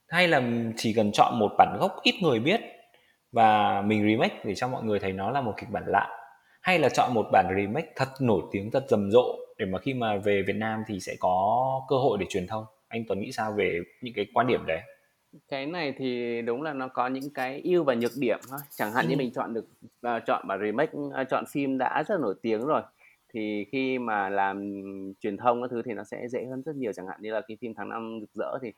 [0.08, 0.42] Hay là
[0.76, 2.60] chỉ cần chọn một bản gốc ít người biết
[3.32, 6.08] và mình remake để cho mọi người thấy nó là một kịch bản lạ.
[6.62, 9.94] Hay là chọn một bản remake thật nổi tiếng, thật rầm rộ để mà khi
[9.94, 12.64] mà về Việt Nam thì sẽ có cơ hội để truyền thông.
[12.88, 14.80] Anh Tuấn nghĩ sao về những cái quan điểm đấy?
[15.48, 18.58] Cái này thì đúng là nó có những cái ưu và nhược điểm thôi.
[18.70, 19.66] Chẳng hạn như mình chọn được
[20.06, 22.82] uh, chọn bản remake uh, chọn phim đã rất nổi tiếng rồi
[23.32, 24.82] thì khi mà làm
[25.20, 26.92] truyền thông các thứ thì nó sẽ dễ hơn rất nhiều.
[26.92, 28.72] Chẳng hạn như là cái phim tháng năm rực rỡ thì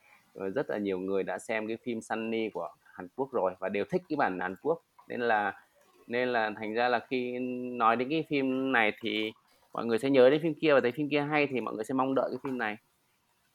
[0.54, 3.84] rất là nhiều người đã xem cái phim Sunny của Hàn Quốc rồi và đều
[3.90, 4.82] thích cái bản Hàn Quốc.
[5.08, 5.60] Nên là
[6.06, 7.38] nên là thành ra là khi
[7.72, 9.32] nói đến cái phim này thì
[9.72, 11.84] mọi người sẽ nhớ đến phim kia và thấy phim kia hay thì mọi người
[11.84, 12.76] sẽ mong đợi cái phim này.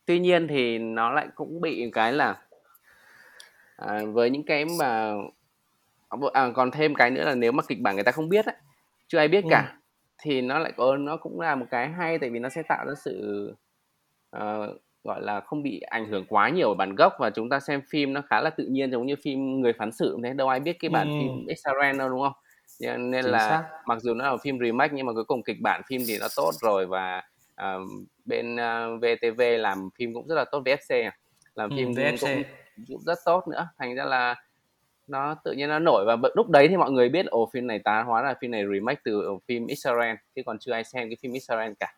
[0.05, 2.44] Tuy nhiên thì nó lại cũng bị cái là
[3.75, 5.13] à, với những cái mà
[6.33, 8.55] à, còn thêm cái nữa là nếu mà kịch bản người ta không biết ấy,
[9.07, 9.47] chưa ai biết ừ.
[9.51, 9.77] cả
[10.21, 12.85] thì nó lại có nó cũng là một cái hay tại vì nó sẽ tạo
[12.85, 13.47] ra sự
[14.37, 17.59] uh, gọi là không bị ảnh hưởng quá nhiều ở bản gốc và chúng ta
[17.59, 20.49] xem phim nó khá là tự nhiên giống như phim người phán xử thế đâu
[20.49, 21.13] ai biết cái bản ừ.
[21.19, 22.33] phim Israel đâu đúng không
[22.79, 23.63] nên Chính là xác.
[23.85, 26.27] mặc dù nó là phim remake nhưng mà cuối cùng kịch bản phim thì nó
[26.35, 27.23] tốt rồi và
[27.61, 27.81] uh,
[28.25, 31.17] bên uh, VTV làm phim cũng rất là tốt VFC à.
[31.55, 32.35] làm phim ừ, VFC.
[32.35, 32.43] cũng,
[32.87, 33.67] cũng rất tốt nữa.
[33.77, 34.35] Thành ra là
[35.07, 37.79] nó tự nhiên nó nổi và lúc đấy thì mọi người biết ồ phim này
[37.79, 41.17] tá hóa là phim này remake từ phim Israel chứ còn chưa ai xem cái
[41.21, 41.93] phim Israel cả.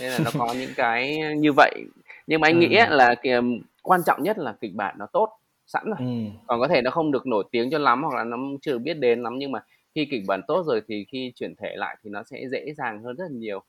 [0.00, 1.84] Nên là nó có những cái như vậy.
[2.26, 2.58] Nhưng mà anh ừ.
[2.60, 3.40] nghĩ là kìa,
[3.82, 5.28] quan trọng nhất là kịch bản nó tốt
[5.66, 5.96] sẵn rồi.
[5.98, 6.38] Ừ.
[6.46, 8.78] còn có thể nó không được nổi tiếng cho lắm hoặc là nó chưa được
[8.78, 9.60] biết đến lắm nhưng mà
[9.94, 13.02] khi kịch bản tốt rồi thì khi chuyển thể lại thì nó sẽ dễ dàng
[13.02, 13.62] hơn rất là nhiều.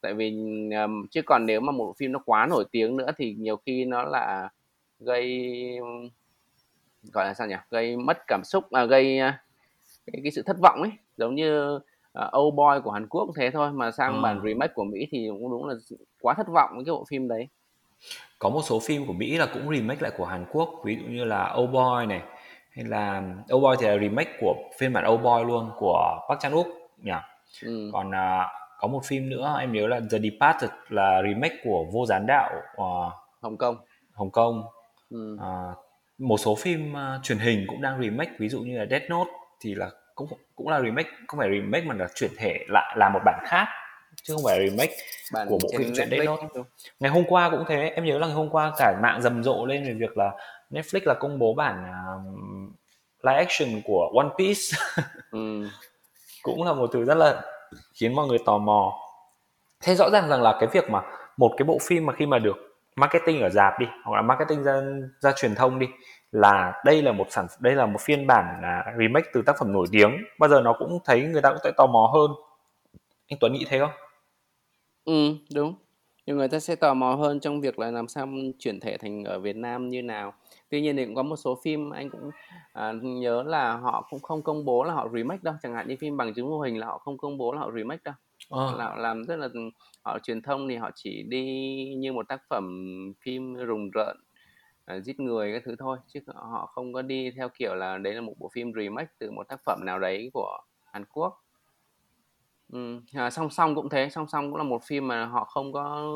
[0.00, 0.30] Tại vì
[0.84, 3.84] um, chứ còn nếu mà một phim nó quá nổi tiếng nữa thì nhiều khi
[3.84, 4.48] nó là
[5.04, 5.58] gây
[7.12, 7.56] gọi là sao nhỉ?
[7.70, 9.18] Gây mất cảm xúc à, gây
[10.06, 10.92] cái, cái sự thất vọng ấy.
[11.16, 11.74] Giống như
[12.18, 14.20] uh, Old Boy của Hàn Quốc thế thôi mà sang à.
[14.22, 15.74] bản remake của Mỹ thì cũng đúng là
[16.20, 17.48] quá thất vọng với cái bộ phim đấy.
[18.38, 21.12] Có một số phim của Mỹ là cũng remake lại của Hàn Quốc ví dụ
[21.12, 22.22] như là Old Boy này
[22.70, 23.22] hay là
[23.54, 26.70] Old Boy thì là remake của phiên bản Old Boy luôn của Park Chan Wook
[27.02, 27.12] nhỉ?
[27.62, 27.90] Ừ.
[27.92, 28.46] còn uh,
[28.78, 32.50] có một phim nữa em nhớ là The Departed là remake của Vô Gián Đạo
[32.72, 33.76] uh, Hồng Kông.
[34.12, 34.64] Hồng Kông
[35.12, 35.34] ừ.
[35.34, 35.78] uh,
[36.18, 39.30] một số phim uh, truyền hình cũng đang remake ví dụ như là Death Note
[39.60, 43.08] thì là cũng cũng là remake không phải remake mà là chuyển thể lại là
[43.08, 43.66] một bản khác
[44.22, 44.92] chứ không phải remake
[45.32, 46.46] bản của bộ phim chuyện Death Note
[47.00, 49.66] ngày hôm qua cũng thế em nhớ là ngày hôm qua cả mạng rầm rộ
[49.66, 50.30] lên về việc là
[50.70, 52.72] Netflix là công bố bản uh,
[53.22, 54.78] live action của One Piece
[55.30, 55.68] ừ.
[56.42, 57.42] cũng là một thứ rất là
[57.94, 58.98] khiến mọi người tò mò
[59.82, 61.02] thế rõ ràng rằng là cái việc mà
[61.36, 64.62] một cái bộ phim mà khi mà được marketing ở dạp đi hoặc là marketing
[64.62, 64.82] ra
[65.20, 65.86] ra truyền thông đi
[66.32, 69.72] là đây là một sản đây là một phiên bản là remake từ tác phẩm
[69.72, 70.16] nổi tiếng.
[70.38, 72.30] Bao giờ nó cũng thấy người ta cũng sẽ tò mò hơn.
[73.28, 73.90] Anh Tuấn nghĩ thế không?
[75.04, 75.74] Ừ đúng.
[76.26, 78.28] Nhiều người ta sẽ tò mò hơn trong việc là làm sao
[78.58, 80.34] chuyển thể thành ở Việt Nam như nào.
[80.68, 82.30] Tuy nhiên thì cũng có một số phim anh cũng
[82.72, 85.54] à, nhớ là họ cũng không công bố là họ remake đâu.
[85.62, 87.70] Chẳng hạn như phim bằng chứng vô hình là họ không công bố là họ
[87.76, 88.14] remake đâu.
[88.52, 88.66] Ờ.
[88.66, 88.76] à.
[88.76, 89.48] là làm rất là
[90.02, 91.44] họ truyền thông thì họ chỉ đi
[91.98, 92.64] như một tác phẩm
[93.20, 94.16] phim rùng rợn
[94.84, 98.14] à, giết người cái thứ thôi chứ họ không có đi theo kiểu là đấy
[98.14, 100.58] là một bộ phim remake từ một tác phẩm nào đấy của
[100.92, 101.44] Hàn Quốc
[102.72, 103.00] ừ.
[103.14, 106.14] à, song song cũng thế song song cũng là một phim mà họ không có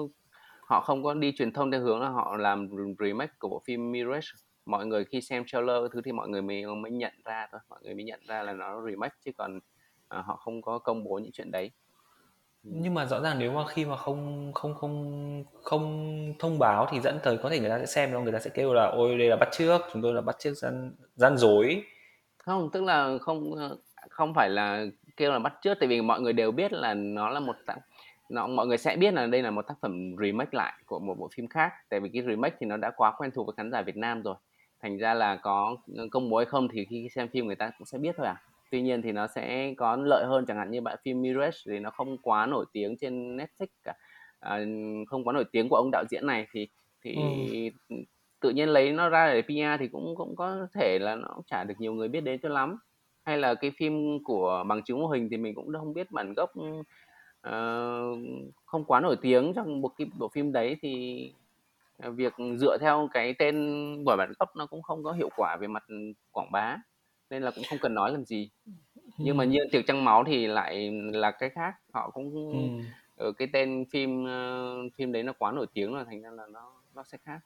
[0.60, 2.68] họ không có đi truyền thông theo hướng là họ làm
[3.00, 4.28] remake của bộ phim Mirage
[4.66, 7.80] mọi người khi xem trailer thứ thì mọi người mới mới nhận ra thôi mọi
[7.82, 9.60] người mới nhận ra là nó remake chứ còn
[10.08, 11.70] à, họ không có công bố những chuyện đấy
[12.70, 17.00] nhưng mà rõ ràng nếu mà khi mà không không không không thông báo thì
[17.00, 19.18] dẫn tới có thể người ta sẽ xem đâu người ta sẽ kêu là, ôi,
[19.18, 21.82] đây là bắt trước, chúng tôi là bắt trước gian gian dối.
[22.38, 23.76] Không, tức là không ờ,
[24.10, 24.84] không phải là
[25.16, 27.76] kêu là bắt trước, tại vì mọi người đều biết là nó là một tác
[28.28, 31.18] nó, mọi người sẽ biết là đây là một tác phẩm remake lại của một
[31.18, 33.70] bộ phim khác, tại vì cái remake thì nó đã quá quen thuộc với khán
[33.70, 34.34] giả Việt Nam rồi.
[34.82, 37.70] Thành ra là có ờ, công bố hay không thì khi xem phim người ta
[37.78, 38.36] cũng sẽ biết thôi à
[38.70, 41.78] tuy nhiên thì nó sẽ có lợi hơn chẳng hạn như bạn phim Mirage thì
[41.78, 43.94] nó không quá nổi tiếng trên Netflix cả.
[44.40, 44.60] À,
[45.06, 46.68] không quá nổi tiếng của ông đạo diễn này thì
[47.02, 47.16] thì
[47.88, 47.96] ừ.
[48.40, 51.64] tự nhiên lấy nó ra để PR thì cũng cũng có thể là nó chả
[51.64, 52.76] được nhiều người biết đến cho lắm.
[53.24, 56.34] Hay là cái phim của bằng chứng mô hình thì mình cũng không biết bản
[56.36, 56.50] gốc
[57.48, 58.18] uh,
[58.64, 61.32] không quá nổi tiếng trong một cái bộ phim đấy thì
[61.98, 63.54] việc dựa theo cái tên
[64.04, 65.84] của bản gốc nó cũng không có hiệu quả về mặt
[66.32, 66.76] quảng bá
[67.30, 68.50] nên là cũng không cần nói làm gì.
[69.18, 72.84] Nhưng mà như tiệc trăng máu thì lại là cái khác họ cũng ừ.
[73.24, 76.46] ở cái tên phim uh, phim đấy nó quá nổi tiếng rồi thành ra là
[76.52, 77.38] nó nó sẽ khác.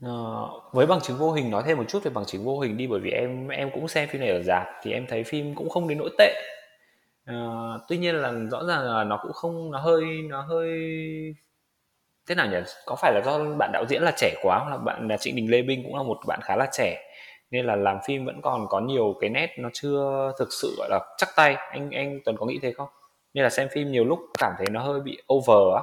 [0.00, 2.76] Ờ, với bằng chứng vô hình nói thêm một chút về bằng chứng vô hình
[2.76, 5.54] đi bởi vì em em cũng xem phim này ở rạp thì em thấy phim
[5.54, 6.34] cũng không đến nỗi tệ.
[7.30, 10.70] Uh, tuy nhiên là rõ ràng là nó cũng không nó hơi nó hơi
[12.26, 12.56] thế nào nhỉ?
[12.86, 15.36] Có phải là do bạn đạo diễn là trẻ quá hoặc là bạn là Trịnh
[15.36, 17.11] Đình Lê Binh cũng là một bạn khá là trẻ
[17.52, 20.88] nên là làm phim vẫn còn có nhiều cái nét nó chưa thực sự gọi
[20.90, 21.54] là chắc tay.
[21.54, 22.88] Anh anh Tuấn có nghĩ thế không?
[23.34, 25.82] Nên là xem phim nhiều lúc cảm thấy nó hơi bị over á.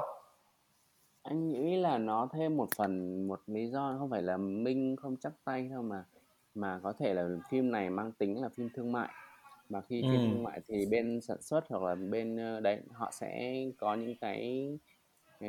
[1.24, 5.16] Anh nghĩ là nó thêm một phần một lý do không phải là Minh không
[5.24, 6.04] chắc tay đâu mà
[6.56, 9.10] mà có thể là phim này mang tính là phim thương mại.
[9.70, 13.12] Mà khi phim thương mại thì bên sản xuất hoặc là bên ờ, đấy họ
[13.12, 14.70] sẽ có những cái
[15.40, 15.48] ừ,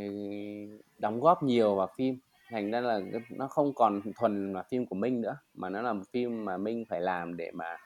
[0.98, 2.18] đóng góp nhiều vào phim
[2.50, 5.92] thành ra là nó không còn thuần là phim của Minh nữa mà nó là
[5.92, 7.76] một phim mà Minh phải làm để mà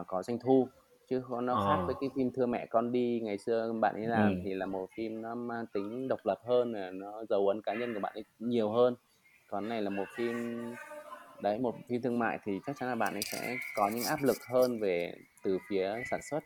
[0.00, 0.68] uh, có doanh thu
[1.08, 1.86] chứ nó khác ờ.
[1.86, 4.40] với cái phim thưa mẹ con đi ngày xưa bạn ấy làm ừ.
[4.44, 7.94] thì là một phim nó mang tính độc lập hơn nó dấu ấn cá nhân
[7.94, 8.94] của bạn ấy nhiều hơn
[9.48, 10.34] còn này là một phim
[11.40, 14.22] đấy một phim thương mại thì chắc chắn là bạn ấy sẽ có những áp
[14.22, 16.44] lực hơn về từ phía sản xuất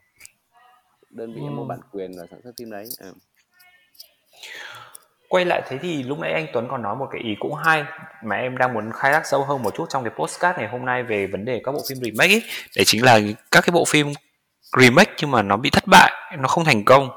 [1.10, 1.50] đơn vị ừ.
[1.50, 3.12] mua bản quyền và sản xuất phim đấy ừ
[5.28, 7.84] quay lại thế thì lúc nãy anh Tuấn còn nói một cái ý cũng hay
[8.24, 10.84] mà em đang muốn khai thác sâu hơn một chút trong cái postcard này hôm
[10.84, 12.42] nay về vấn đề các bộ phim remake ấy.
[12.76, 14.12] Đấy chính là các cái bộ phim
[14.80, 17.10] remake nhưng mà nó bị thất bại, nó không thành công.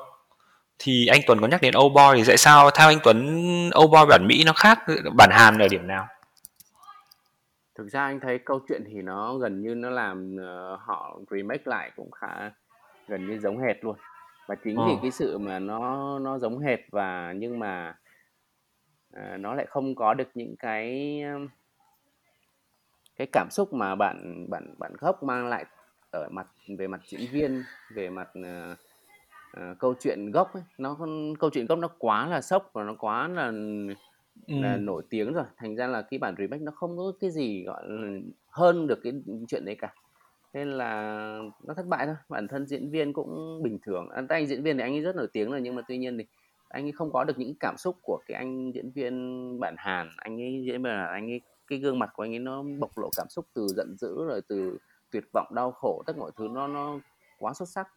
[0.80, 3.18] Thì anh Tuấn có nhắc đến Old Boy thì tại sao theo anh Tuấn
[3.80, 4.80] Old Boy bản Mỹ nó khác
[5.18, 6.08] bản Hàn ở điểm nào?
[7.78, 11.64] Thực ra anh thấy câu chuyện thì nó gần như nó làm uh, họ remake
[11.66, 12.52] lại cũng khá
[13.08, 13.96] gần như giống hệt luôn
[14.50, 15.00] và chính vì ờ.
[15.02, 17.98] cái sự mà nó nó giống hệt và nhưng mà
[19.12, 21.22] à, nó lại không có được những cái
[23.16, 25.66] cái cảm xúc mà bạn bạn bạn gốc mang lại
[26.12, 28.78] ở mặt về mặt diễn viên về mặt uh,
[29.58, 30.64] uh, câu chuyện gốc ấy.
[30.78, 30.98] nó
[31.40, 33.46] câu chuyện gốc nó quá là sốc và nó quá là
[34.48, 34.62] ừ.
[34.62, 37.64] là nổi tiếng rồi thành ra là cái bản remake nó không có cái gì
[37.64, 39.14] gọi là hơn được cái
[39.48, 39.94] chuyện đấy cả
[40.54, 40.92] nên là
[41.64, 44.10] nó thất bại thôi bản thân diễn viên cũng bình thường.
[44.10, 46.18] À, anh diễn viên thì anh ấy rất nổi tiếng rồi nhưng mà tuy nhiên
[46.18, 46.26] thì
[46.70, 50.10] anh ấy không có được những cảm xúc của cái anh diễn viên bản Hàn.
[50.18, 53.10] Anh ấy diễn là anh ấy cái gương mặt của anh ấy nó bộc lộ
[53.18, 54.78] cảm xúc từ giận dữ rồi từ
[55.12, 57.00] tuyệt vọng đau khổ tất mọi thứ nó nó
[57.40, 57.88] quá xuất sắc.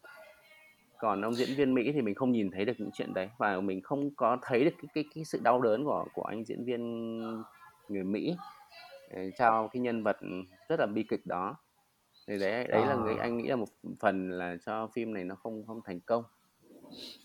[0.97, 3.61] Còn ông diễn viên Mỹ thì mình không nhìn thấy được những chuyện đấy và
[3.61, 6.65] mình không có thấy được cái cái, cái sự đau đớn của của anh diễn
[6.65, 7.17] viên
[7.89, 8.35] người Mỹ.
[9.11, 10.17] Ờ, Cho cái nhân vật
[10.69, 11.55] rất là bi kịch đó
[12.27, 12.89] thì đấy đấy à.
[12.89, 13.67] là người anh nghĩ là một
[13.99, 16.23] phần là cho phim này nó không không thành công.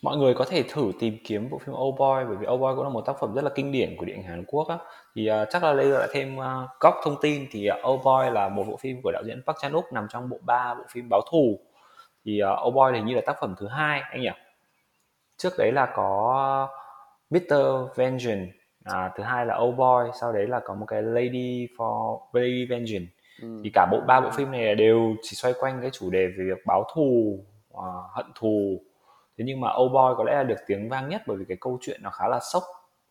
[0.02, 2.68] Mọi người có thể thử tìm kiếm bộ phim Old Boy bởi vì Old Boy
[2.76, 4.78] cũng là một tác phẩm rất là kinh điển của điện ảnh Hàn Quốc á.
[5.14, 6.44] Thì uh, chắc là đây lại thêm uh,
[6.80, 7.46] góc thông tin.
[7.50, 10.06] Thì uh, Old Boy là một bộ phim của đạo diễn Park Chan Wook nằm
[10.10, 11.60] trong bộ ba bộ phim báo thù.
[12.24, 14.30] Thì uh, Old Boy thì như là tác phẩm thứ hai anh nhỉ?
[15.36, 16.68] Trước đấy là có
[17.30, 17.54] Mr.
[17.96, 18.52] Vengeance
[18.84, 22.66] à, thứ hai là Old Boy sau đấy là có một cái Lady for Lady
[22.66, 23.60] Vengeance ừ.
[23.64, 26.44] thì cả bộ ba bộ phim này đều chỉ xoay quanh cái chủ đề về
[26.44, 27.38] việc báo thù
[27.74, 28.80] uh, hận thù.
[29.38, 31.56] Thế nhưng mà Old Boy có lẽ là được tiếng vang nhất bởi vì cái
[31.60, 32.62] câu chuyện nó khá là sốc.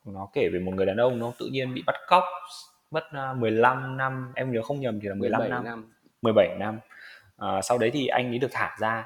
[0.05, 2.23] Nó kể về một người đàn ông nó tự nhiên bị bắt cóc
[2.91, 3.03] mất
[3.35, 4.31] 15 à, năm.
[4.35, 5.63] Em nhớ không nhầm thì là 15 năm.
[5.63, 5.91] năm.
[6.21, 6.79] 17 năm.
[7.37, 9.05] À, sau đấy thì anh ấy được thả ra.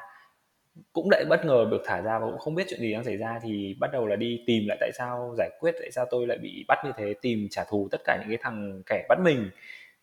[0.94, 3.18] Cũng lại bất ngờ được thả ra và cũng không biết chuyện gì đang xảy
[3.18, 6.28] ra thì bắt đầu là đi tìm lại tại sao giải quyết tại sao tôi
[6.28, 9.20] lại bị bắt như thế tìm trả thù tất cả những cái thằng kẻ bắt
[9.24, 9.50] mình.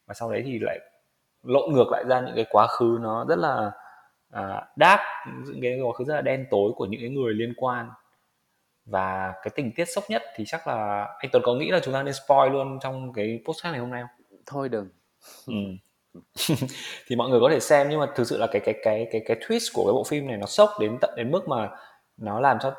[0.06, 0.78] Và sau đấy thì lại
[1.42, 3.70] lộn ngược lại ra những cái quá khứ nó rất là
[4.30, 5.04] à, đáp
[5.46, 7.90] những cái quá khứ rất là đen tối của những cái người liên quan
[8.86, 11.94] và cái tình tiết sốc nhất thì chắc là anh Tuấn có nghĩ là chúng
[11.94, 14.38] ta nên spoil luôn trong cái postcard ngày hôm nay không?
[14.46, 14.88] Thôi đừng.
[15.46, 15.54] Ừ.
[17.06, 19.22] thì mọi người có thể xem nhưng mà thực sự là cái cái cái cái
[19.26, 21.70] cái twist của cái bộ phim này nó sốc đến tận đến mức mà
[22.16, 22.74] nó làm cho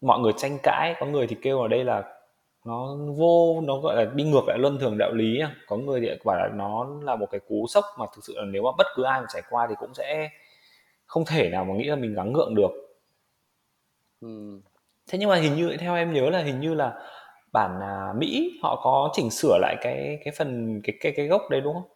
[0.00, 2.02] mọi người tranh cãi có người thì kêu ở đây là
[2.64, 6.08] nó vô nó gọi là đi ngược lại luân thường đạo lý có người thì
[6.24, 8.86] bảo là nó là một cái cú sốc mà thực sự là nếu mà bất
[8.96, 10.28] cứ ai mà trải qua thì cũng sẽ
[11.06, 12.70] không thể nào mà nghĩ là mình gắng gượng được
[14.20, 14.60] ừ.
[15.06, 16.94] thế nhưng mà hình như theo em nhớ là hình như là
[17.52, 21.42] bản à, Mỹ họ có chỉnh sửa lại cái cái phần cái cái cái gốc
[21.50, 21.90] đấy đúng không?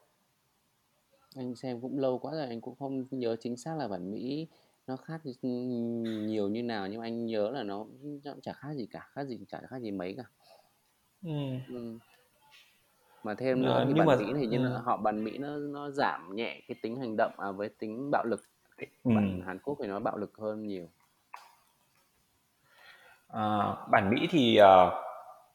[1.36, 4.48] Anh xem cũng lâu quá rồi anh cũng không nhớ chính xác là bản Mỹ
[4.86, 7.86] nó khác nhiều như nào nhưng anh nhớ là nó,
[8.24, 10.24] nó chả khác gì cả khác gì chả khác gì mấy cả
[11.24, 11.30] ừ.
[11.68, 11.98] Ừ.
[13.22, 14.16] mà thêm nữa à, thì bản mà...
[14.16, 14.80] Mỹ thì như ừ.
[14.84, 18.24] họ bản Mỹ nó nó giảm nhẹ cái tính hành động à, với tính bạo
[18.24, 18.42] lực
[18.76, 18.84] ừ.
[19.04, 20.88] bản Hàn Quốc thì nó bạo lực hơn nhiều
[23.28, 24.92] à, bản Mỹ thì uh,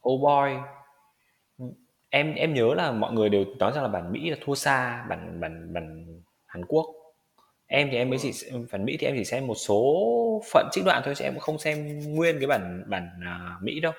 [0.09, 0.53] Oh Boy
[2.09, 5.05] em em nhớ là mọi người đều nói rằng là bản Mỹ là thua xa
[5.09, 6.05] bản bản bản
[6.45, 6.85] Hàn Quốc
[7.67, 8.31] em thì em mới chỉ
[8.69, 11.41] phần Mỹ thì em chỉ xem một số phận trích đoạn thôi chứ em cũng
[11.41, 13.91] không xem nguyên cái bản bản uh, Mỹ đâu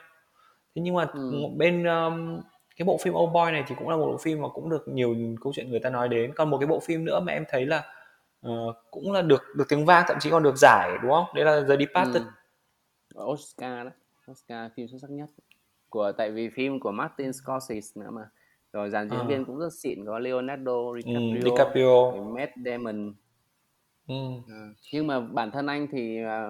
[0.75, 1.33] thế nhưng mà ừ.
[1.57, 2.41] bên um,
[2.77, 4.89] cái bộ phim Oh Boy này thì cũng là một bộ phim mà cũng được
[4.89, 7.45] nhiều câu chuyện người ta nói đến còn một cái bộ phim nữa mà em
[7.49, 7.83] thấy là
[8.49, 11.45] uh, cũng là được được tiếng vang thậm chí còn được giải đúng không đấy
[11.45, 12.23] là The Departed
[13.15, 13.25] ừ.
[13.25, 13.91] Oscar đó
[14.31, 15.29] Oscar phim xuất sắc nhất
[15.89, 18.31] của tại vì phim của Martin Scorsese nữa mà
[18.73, 19.25] rồi dàn diễn à.
[19.29, 22.13] viên cũng rất xịn có Leonardo DiCaprio, ừ, DiCaprio.
[22.13, 23.15] Matt Damon
[24.09, 24.15] ừ.
[24.49, 24.69] à.
[24.93, 26.49] nhưng mà bản thân anh thì à,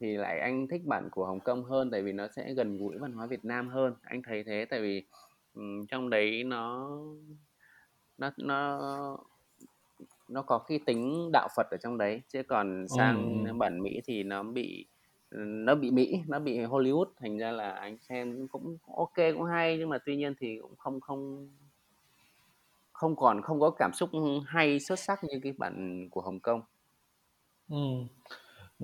[0.00, 2.98] thì lại anh thích bản của Hồng Kông hơn tại vì nó sẽ gần gũi
[2.98, 5.02] văn hóa Việt Nam hơn anh thấy thế tại vì
[5.54, 6.90] um, trong đấy nó
[8.18, 8.78] nó nó
[10.28, 13.52] nó có cái tính đạo Phật ở trong đấy chứ còn sang ừ.
[13.52, 14.86] bản Mỹ thì nó bị
[15.36, 19.78] nó bị Mỹ nó bị Hollywood thành ra là anh xem cũng ok cũng hay
[19.78, 21.48] nhưng mà tuy nhiên thì cũng không không
[22.92, 24.10] không còn không có cảm xúc
[24.46, 26.62] hay xuất sắc như cái bản của Hồng Kông
[27.70, 27.76] ừ.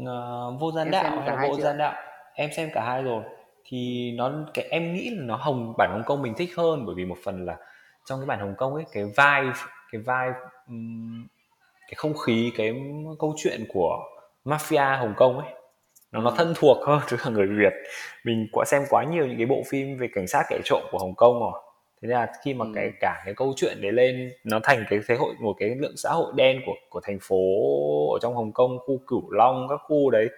[0.00, 1.94] uh, vô gian đạo hay vô gian đạo?
[2.34, 3.22] Em xem cả hai rồi.
[3.64, 6.94] Thì nó cái em nghĩ là nó hồng bản Hồng Kông mình thích hơn bởi
[6.94, 7.56] vì một phần là
[8.04, 9.44] trong cái bản Hồng Kông ấy cái vai
[9.92, 10.30] cái vai
[11.86, 12.74] cái không khí cái
[13.18, 13.98] câu chuyện của
[14.44, 15.52] mafia Hồng Kông ấy
[16.12, 17.72] nó nó thân thuộc hơn với cả người Việt.
[18.24, 20.98] Mình quá xem quá nhiều những cái bộ phim về cảnh sát kẻ trộm của
[20.98, 21.62] Hồng Kông rồi
[22.02, 22.72] thế là khi mà ừ.
[22.74, 25.96] cái cả cái câu chuyện đấy lên nó thành cái thế hội một cái lượng
[25.96, 27.36] xã hội đen của của thành phố
[28.12, 30.28] ở trong Hồng Kông khu Cửu Long các khu đấy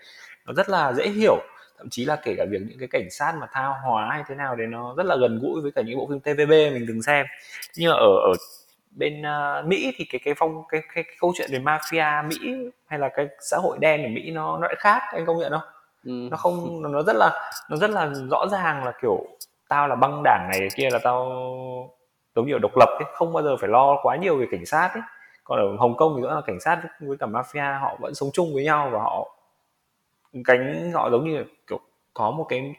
[0.47, 1.37] nó rất là dễ hiểu
[1.79, 4.35] thậm chí là kể cả việc những cái cảnh sát mà tha hóa hay thế
[4.35, 7.03] nào đấy nó rất là gần gũi với cả những bộ phim TVB mình từng
[7.03, 7.27] xem
[7.77, 8.33] nhưng mà ở ở
[8.91, 12.71] bên uh, Mỹ thì cái cái phong cái, cái cái câu chuyện về mafia Mỹ
[12.87, 15.53] hay là cái xã hội đen ở Mỹ nó nó lại khác anh công nhận
[15.53, 15.69] không?
[16.05, 16.29] Ừ.
[16.31, 19.27] Nó không nó rất là nó rất là rõ ràng là kiểu
[19.73, 21.27] tao là băng đảng này kia là tao
[22.35, 24.91] giống như độc lập ấy, không bao giờ phải lo quá nhiều về cảnh sát
[24.95, 25.03] ấy.
[25.45, 28.31] Còn ở Hồng Kông thì rõ là cảnh sát với cả mafia họ vẫn sống
[28.33, 29.29] chung với nhau và họ
[30.45, 31.81] cánh họ giống như kiểu
[32.15, 32.75] có một cái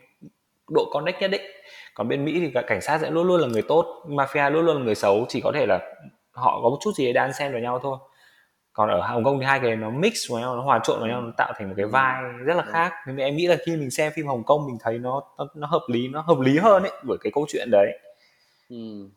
[0.70, 1.42] độ connect nhất định
[1.94, 4.66] còn bên mỹ thì cả cảnh sát sẽ luôn luôn là người tốt mafia luôn
[4.66, 5.80] luôn là người xấu chỉ có thể là
[6.32, 7.98] họ có một chút gì đan xen vào nhau thôi
[8.74, 11.10] còn ở Hồng Kông thì hai cái nó mix vào nhau nó hòa trộn vào
[11.10, 12.94] nhau nó tạo thành một cái vai rất là khác.
[13.08, 15.68] Nên em nghĩ là khi mình xem phim Hồng Kông mình thấy nó nó, nó
[15.68, 18.00] hợp lý nó hợp lý hơn ấy bởi cái câu chuyện đấy.
[18.70, 19.10] Ừ.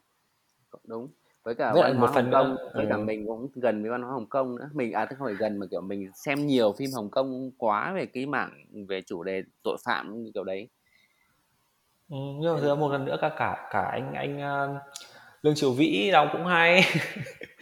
[0.85, 1.09] đúng.
[1.42, 3.01] Với cả Với văn một hóa phần Hồng nữa Kông với cả ừ.
[3.01, 4.71] mình cũng gần với văn hóa Hồng Kông nữa.
[4.73, 8.07] Mình à không phải gần mà kiểu mình xem nhiều phim Hồng Kông quá về
[8.07, 10.69] cái mảng về chủ đề tội phạm như kiểu đấy.
[12.11, 14.83] Ừ, nhưng mà một lần nữa cả cả cả anh anh uh,
[15.47, 16.85] Lương Triều Vĩ đóng cũng hay.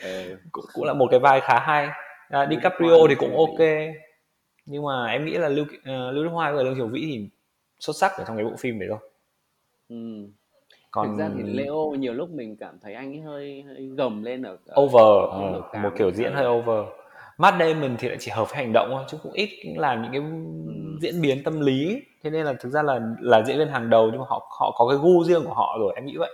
[0.03, 0.37] Ừ.
[0.53, 1.88] cũng, cũng là một cái vai khá hay.
[2.29, 3.68] À, DiCaprio thì cũng ok.
[4.66, 7.29] Nhưng mà em nghĩ là Lưu uh, Lưu Đức Hoa và Lương Triều Vĩ thì
[7.81, 8.99] xuất sắc ở trong cái bộ phim đấy thôi.
[9.88, 9.97] Ừ.
[10.90, 14.23] còn thực ra thì Leo nhiều lúc mình cảm thấy anh ấy hơi, hơi gầm
[14.23, 16.85] lên ở, ở over cái biểu ờ, một kiểu diễn hơi over.
[17.38, 20.12] Matt Damon thì lại chỉ hợp với hành động thôi chứ cũng ít làm những
[20.12, 20.20] cái
[20.66, 20.99] Ừ.
[21.01, 22.03] diễn biến tâm lý.
[22.23, 24.75] Thế nên là thực ra là là diễn viên hàng đầu nhưng mà họ họ
[24.79, 26.31] có cái gu riêng của họ rồi em nghĩ vậy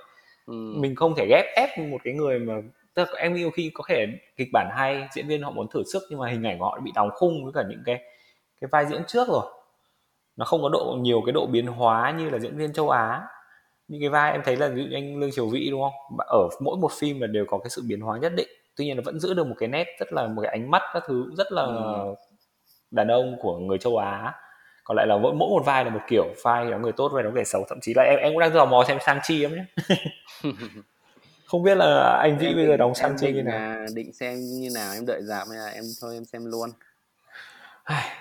[0.51, 0.75] ừ.
[0.81, 2.55] mình không thể ghép ép một cái người mà
[2.95, 5.83] tức là em nhiều khi có thể kịch bản hay diễn viên họ muốn thử
[5.93, 8.01] sức nhưng mà hình ảnh của họ bị đóng khung với cả những cái
[8.61, 9.45] cái vai diễn trước rồi.
[10.37, 13.23] Nó không có độ nhiều cái độ biến hóa như là diễn viên châu Á.
[13.89, 16.19] Những cái vai em thấy là ví dụ như anh Lương Triều Vĩ đúng không?
[16.19, 18.49] Ở mỗi một phim là đều có cái sự biến hóa nhất định.
[18.77, 20.83] Tuy nhiên là vẫn giữ được một cái nét rất là một cái ánh mắt
[20.95, 22.15] các thứ rất là Ừ.
[22.91, 24.35] đàn ông của người châu Á
[24.91, 27.23] còn lại là mỗi mỗi một vai là một kiểu vai đóng người tốt vai
[27.23, 29.45] đóng người xấu thậm chí là em em cũng đang tò mò xem sang chi
[29.45, 29.65] em nhé
[31.47, 33.59] không biết là anh Vĩ bây giờ đóng sang chi như nào?
[33.59, 36.71] à, định xem như nào em đợi dạp hay là em thôi em xem luôn?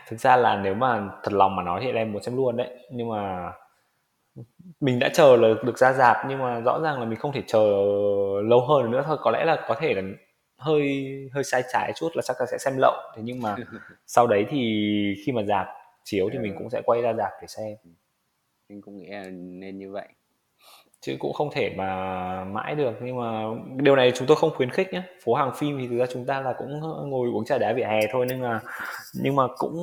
[0.07, 2.69] Thực ra là nếu mà thật lòng mà nói thì em muốn xem luôn đấy
[2.91, 3.51] nhưng mà
[4.79, 7.43] mình đã chờ là được ra rạp nhưng mà rõ ràng là mình không thể
[7.47, 7.63] chờ
[8.43, 9.17] lâu hơn nữa thôi.
[9.21, 10.01] Có lẽ là có thể là
[10.57, 12.93] hơi hơi sai trái chút là chắc là sẽ xem lậu.
[13.15, 13.55] Thế nhưng mà
[14.07, 14.59] sau đấy thì
[15.25, 15.67] khi mà rạp
[16.09, 16.57] chiếu thì mình Ừ.
[16.57, 17.77] cũng sẽ quay ra rạp để xem.
[18.69, 20.07] Anh cũng nghĩ là nên như vậy.
[21.01, 23.43] Chứ cũng không thể mà mãi được nhưng mà
[23.75, 26.25] điều này chúng tôi không khuyến khích nhé phố hàng phim thì thực ra chúng
[26.25, 28.59] ta là cũng ngồi uống trà đá vỉa hè thôi nhưng mà
[29.23, 29.73] nhưng mà cũng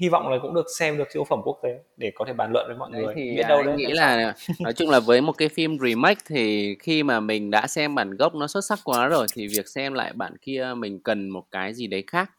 [0.00, 2.52] hy vọng là cũng được xem được siêu phẩm quốc tế để có thể bàn
[2.52, 3.14] luận với mọi đấy người.
[3.16, 6.20] thì biết à, đâu đấy nghĩ là nói chung là với một cái phim remake
[6.26, 9.68] thì khi mà mình đã xem bản gốc nó xuất sắc quá rồi thì việc
[9.68, 12.30] xem lại bản kia mình cần một cái gì đấy khác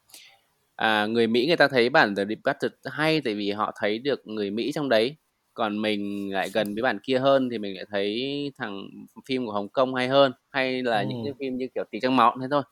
[0.80, 4.26] à, người Mỹ người ta thấy bản The Departed hay tại vì họ thấy được
[4.26, 5.16] người Mỹ trong đấy
[5.54, 8.88] còn mình lại gần với bản kia hơn thì mình lại thấy thằng
[9.28, 11.06] phim của Hồng Kông hay hơn hay là ừ.
[11.08, 12.62] những cái phim như kiểu Tỷ Trăng Máu thế thôi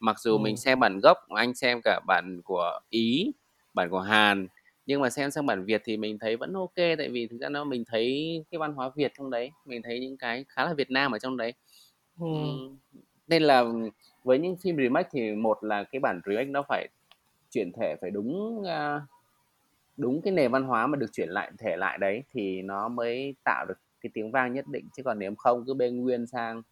[0.00, 0.38] mặc dù Ừ.
[0.38, 3.32] mình xem bản gốc anh xem cả bản của Ý
[3.74, 4.46] bản của Hàn
[4.86, 7.48] nhưng mà xem sang bản Việt thì mình thấy vẫn ok tại vì thực ra
[7.48, 10.74] nó mình thấy cái văn hóa Việt trong đấy mình thấy những cái khá là
[10.74, 11.52] Việt Nam ở trong đấy
[12.20, 12.26] Ừ.
[13.26, 13.64] Nên là
[14.24, 16.88] với những phim remake thì một là cái bản remake nó phải
[17.50, 19.00] chuyển thể phải đúng à,
[19.96, 23.34] đúng cái nền văn hóa mà được chuyển lại, thể lại đấy thì nó mới
[23.44, 24.88] tạo được cái tiếng vang nhất định.
[24.96, 26.62] Chứ còn nếu không, cứ bê nguyên sang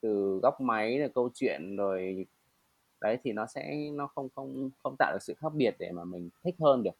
[0.00, 2.26] từ góc máy là câu chuyện rồi
[3.00, 6.04] đấy thì nó sẽ, nó không không không tạo được sự khác biệt để mà
[6.04, 6.96] mình thích hơn được.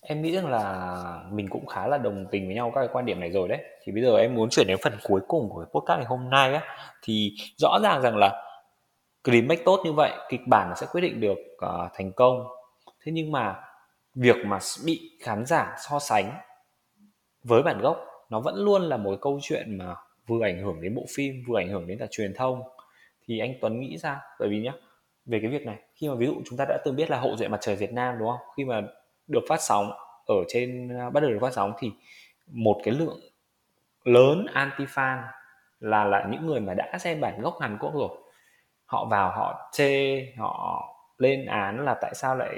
[0.00, 3.06] Em nghĩ rằng là mình cũng khá là đồng tình với nhau các cái quan
[3.06, 3.58] điểm này rồi đấy.
[3.82, 6.30] Thì bây giờ em muốn chuyển đến phần cuối cùng của cái podcast ngày hôm
[6.30, 6.62] nay á.
[7.02, 8.47] Thì rõ ràng rằng là
[9.28, 12.46] cái remake tốt như vậy, kịch bản nó sẽ quyết định được uh, thành công.
[13.04, 13.56] Thế nhưng mà
[14.14, 16.32] việc mà bị khán giả so sánh
[17.44, 19.94] với bản gốc nó vẫn luôn là một câu chuyện mà
[20.26, 22.62] vừa ảnh hưởng đến bộ phim, vừa ảnh hưởng đến cả truyền thông.
[23.26, 24.72] Thì anh Tuấn nghĩ ra Bởi vì nhá,
[25.26, 27.36] về cái việc này, khi mà ví dụ chúng ta đã từng biết là Hộ
[27.36, 28.48] Duệ Mặt Trời Việt Nam đúng không?
[28.56, 28.82] Khi mà
[29.26, 29.90] được phát sóng
[30.26, 31.90] ở trên ờ, bắt đầu được phát sóng thì
[32.46, 33.20] một cái lượng
[34.04, 35.22] lớn anti fan
[35.80, 38.27] là là những người mà đã xem bản gốc Hàn Quốc rồi
[38.88, 40.84] họ vào họ chê họ
[41.18, 42.54] lên án là tại sao lại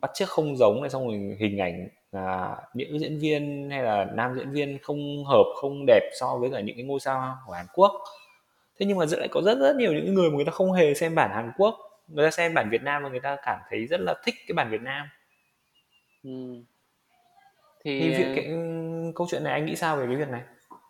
[0.00, 4.04] bắt chước không giống này xong rồi hình ảnh à, những diễn viên hay là
[4.14, 7.52] nam diễn viên không hợp không đẹp so với cả những cái ngôi sao của
[7.52, 7.92] Hàn Quốc.
[8.78, 10.94] Thế nhưng mà lại có rất rất nhiều những người mà người ta không hề
[10.94, 11.74] xem bản Hàn Quốc
[12.08, 14.54] người ta xem bản Việt Nam và người ta cảm thấy rất là thích cái
[14.54, 15.06] bản Việt Nam.
[16.24, 16.30] Ừ.
[17.84, 18.44] thì thì việc cái
[19.14, 20.42] câu chuyện này anh nghĩ sao về cái việc này?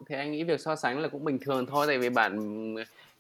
[0.07, 2.37] thì anh nghĩ việc so sánh là cũng bình thường thôi tại vì bạn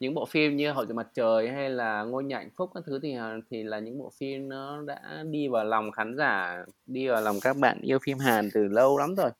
[0.03, 2.85] những bộ phim như Hậu duệ mặt trời hay là ngôi nhà hạnh phúc các
[2.87, 6.65] thứ thì à, thì là những bộ phim nó đã đi vào lòng khán giả
[6.87, 9.31] đi vào lòng các bạn yêu phim Hàn từ lâu lắm rồi.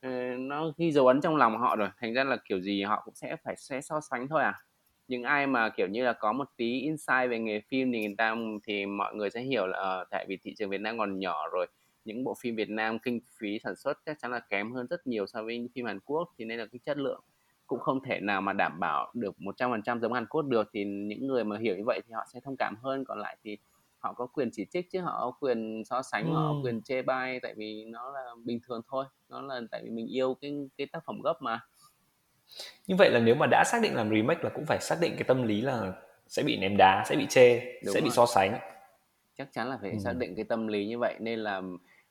[0.00, 3.02] Ờ, nó ghi dấu ấn trong lòng họ rồi thành ra là kiểu gì họ
[3.04, 4.54] cũng sẽ phải sẽ so sánh thôi à.
[5.08, 8.14] Những ai mà kiểu như là có một tí insight về nghề phim thì người
[8.18, 11.18] ta thì mọi người sẽ hiểu là uh, tại vì thị trường Việt Nam còn
[11.18, 11.66] nhỏ rồi
[12.04, 15.06] những bộ phim Việt Nam kinh phí sản xuất chắc chắn là kém hơn rất
[15.06, 17.20] nhiều so với phim Hàn Quốc thì nên là cái chất lượng
[17.70, 21.26] cũng không thể nào mà đảm bảo được 100% giống Hàn Quốc được thì những
[21.26, 23.58] người mà hiểu như vậy thì họ sẽ thông cảm hơn còn lại thì
[23.98, 26.32] họ có quyền chỉ trích chứ họ có quyền so sánh ừ.
[26.32, 29.82] họ có quyền chê bai tại vì nó là bình thường thôi nó là tại
[29.84, 31.60] vì mình yêu cái cái tác phẩm gốc mà
[32.86, 35.12] như vậy là nếu mà đã xác định làm remake là cũng phải xác định
[35.14, 35.92] cái tâm lý là
[36.28, 38.04] sẽ bị ném đá sẽ bị chê Đúng sẽ rồi.
[38.04, 38.58] bị so sánh
[39.38, 39.98] chắc chắn là phải ừ.
[39.98, 41.62] xác định cái tâm lý như vậy nên là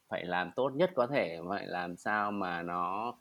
[0.09, 3.15] phải làm tốt nhất có thể phải làm sao mà nó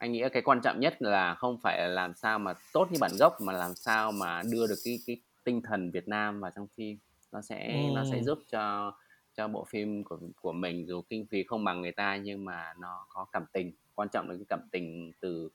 [0.00, 2.98] anh nghĩ cái quan trọng nhất là không phải là làm sao mà tốt như
[3.00, 6.50] bản gốc mà làm sao mà đưa được cái cái tinh thần Việt Nam vào
[6.56, 6.98] trong phim
[7.32, 7.94] nó sẽ ừ.
[7.94, 8.92] nó sẽ giúp cho
[9.36, 12.74] cho bộ phim của của mình dù kinh phí không bằng người ta nhưng mà
[12.78, 15.48] nó có cảm tình quan trọng là cái cảm tình từ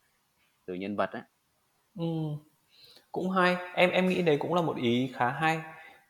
[0.66, 1.22] từ nhân vật ấy
[1.98, 2.06] ừ.
[3.12, 5.62] cũng hay em em nghĩ đấy cũng là một ý khá hay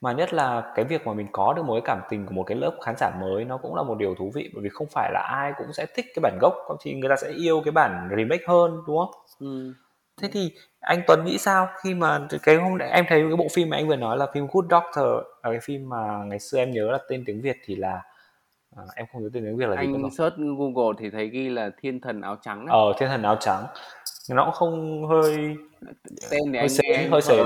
[0.02, 2.44] mà nhất là cái việc mà mình có được một cái cảm tình của một
[2.44, 4.88] cái lớp khán giả mới nó cũng là một điều thú vị bởi vì không
[4.92, 7.62] phải là ai cũng sẽ thích cái bản gốc có thì người ta sẽ yêu
[7.66, 9.12] cái bản remake hơn đúng không?
[9.40, 9.74] Ừ.
[10.22, 13.70] thế thì anh Tuấn nghĩ sao khi mà cái hôm em thấy cái bộ phim
[13.70, 15.06] mà anh vừa nói là phim Good Doctor
[15.44, 18.02] là cái phim mà ngày xưa em nhớ là tên tiếng Việt thì là
[18.76, 21.50] à, em không nhớ tên tiếng Việt là gì anh search Google thì thấy ghi
[21.50, 23.66] là Thiên thần áo trắng ờ Thiên thần áo trắng.
[24.30, 25.56] Nó cũng không hơi
[26.30, 27.44] tên thì hơi anh xế, nghe hơi xế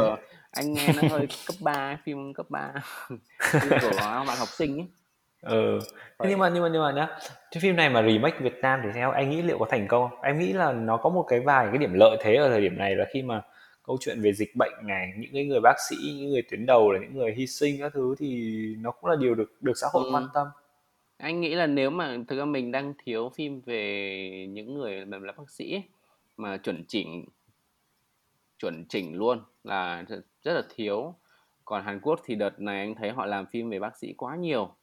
[0.51, 2.73] anh nghe nó hơi cấp 3 phim cấp 3
[3.81, 4.87] của bạn học sinh ấy
[5.41, 5.79] ừ
[6.19, 7.07] thế nhưng mà nhưng mà nhưng mà nhá
[7.51, 10.09] cái phim này mà remake Việt Nam thì theo anh nghĩ liệu có thành công
[10.09, 10.21] không?
[10.21, 12.77] Em nghĩ là nó có một cái vài cái điểm lợi thế ở thời điểm
[12.77, 13.41] này là khi mà
[13.89, 16.91] câu chuyện về dịch bệnh này những cái người bác sĩ những người tuyến đầu
[16.91, 19.87] là những người hy sinh các thứ thì nó cũng là điều được được xã
[19.93, 20.11] hội ừ.
[20.13, 20.47] quan tâm
[21.17, 25.17] anh nghĩ là nếu mà thực ra mình đang thiếu phim về những người mà
[25.17, 25.81] là bác sĩ
[26.37, 27.25] mà chuẩn chỉnh
[28.59, 30.05] chuẩn chỉnh luôn là
[30.43, 31.15] rất là thiếu.
[31.65, 34.35] Còn Hàn Quốc thì đợt này anh thấy họ làm phim về bác sĩ quá
[34.35, 34.75] nhiều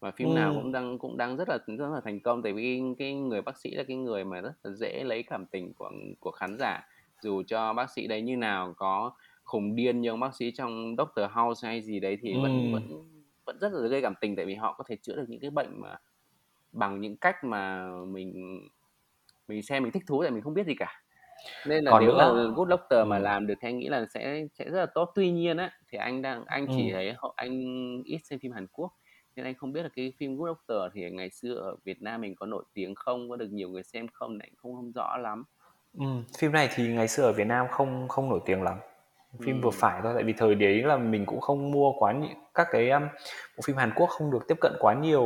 [0.00, 0.34] và phim ừ.
[0.34, 2.42] nào cũng đang cũng đang rất là rất là thành công.
[2.42, 5.46] Tại vì cái người bác sĩ là cái người mà rất là dễ lấy cảm
[5.46, 6.88] tình của của khán giả.
[7.22, 9.12] Dù cho bác sĩ đấy như nào có
[9.44, 12.40] khùng điên như ông bác sĩ trong Doctor House hay gì đấy thì ừ.
[12.42, 13.04] vẫn vẫn
[13.44, 14.36] vẫn rất là gây cảm tình.
[14.36, 15.96] Tại vì họ có thể chữa được những cái bệnh mà
[16.72, 18.60] bằng những cách mà mình
[19.48, 21.02] mình xem mình thích thú tại mình không biết gì cả
[21.66, 22.18] nên là Còn nếu nữa...
[22.18, 25.12] mà Good Doctor mà làm được thì anh nghĩ là sẽ sẽ rất là tốt.
[25.14, 26.92] Tuy nhiên á thì anh đang anh chỉ ừ.
[26.92, 27.52] thấy anh
[28.04, 28.92] ít xem phim Hàn Quốc
[29.36, 32.20] nên anh không biết là cái phim Good Doctor thì ngày xưa ở Việt Nam
[32.20, 35.16] mình có nổi tiếng không có được nhiều người xem không này không không rõ
[35.16, 35.44] lắm.
[35.98, 36.06] Ừ,
[36.38, 38.78] phim này thì ngày xưa ở Việt Nam không không nổi tiếng lắm.
[39.40, 39.60] Phim ừ.
[39.64, 42.68] vừa phải thôi tại vì thời đấy là mình cũng không mua quá nhiều các
[42.70, 43.02] cái um,
[43.56, 45.22] bộ phim Hàn Quốc không được tiếp cận quá nhiều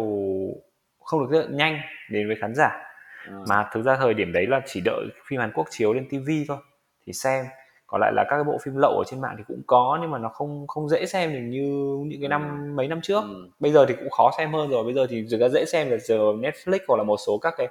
[1.01, 2.92] không được tiếp cận nhanh đến với khán giả
[3.27, 3.45] ừ.
[3.49, 6.31] mà thực ra thời điểm đấy là chỉ đợi phim Hàn Quốc chiếu lên TV
[6.49, 6.59] thôi
[7.07, 7.45] thì xem
[7.87, 10.11] còn lại là các cái bộ phim lậu ở trên mạng thì cũng có nhưng
[10.11, 12.73] mà nó không không dễ xem được như những cái năm ừ.
[12.75, 13.49] mấy năm trước ừ.
[13.61, 15.97] bây giờ thì cũng khó xem hơn rồi bây giờ thì giờ dễ xem là
[15.97, 17.69] giờ Netflix hoặc là một số các cái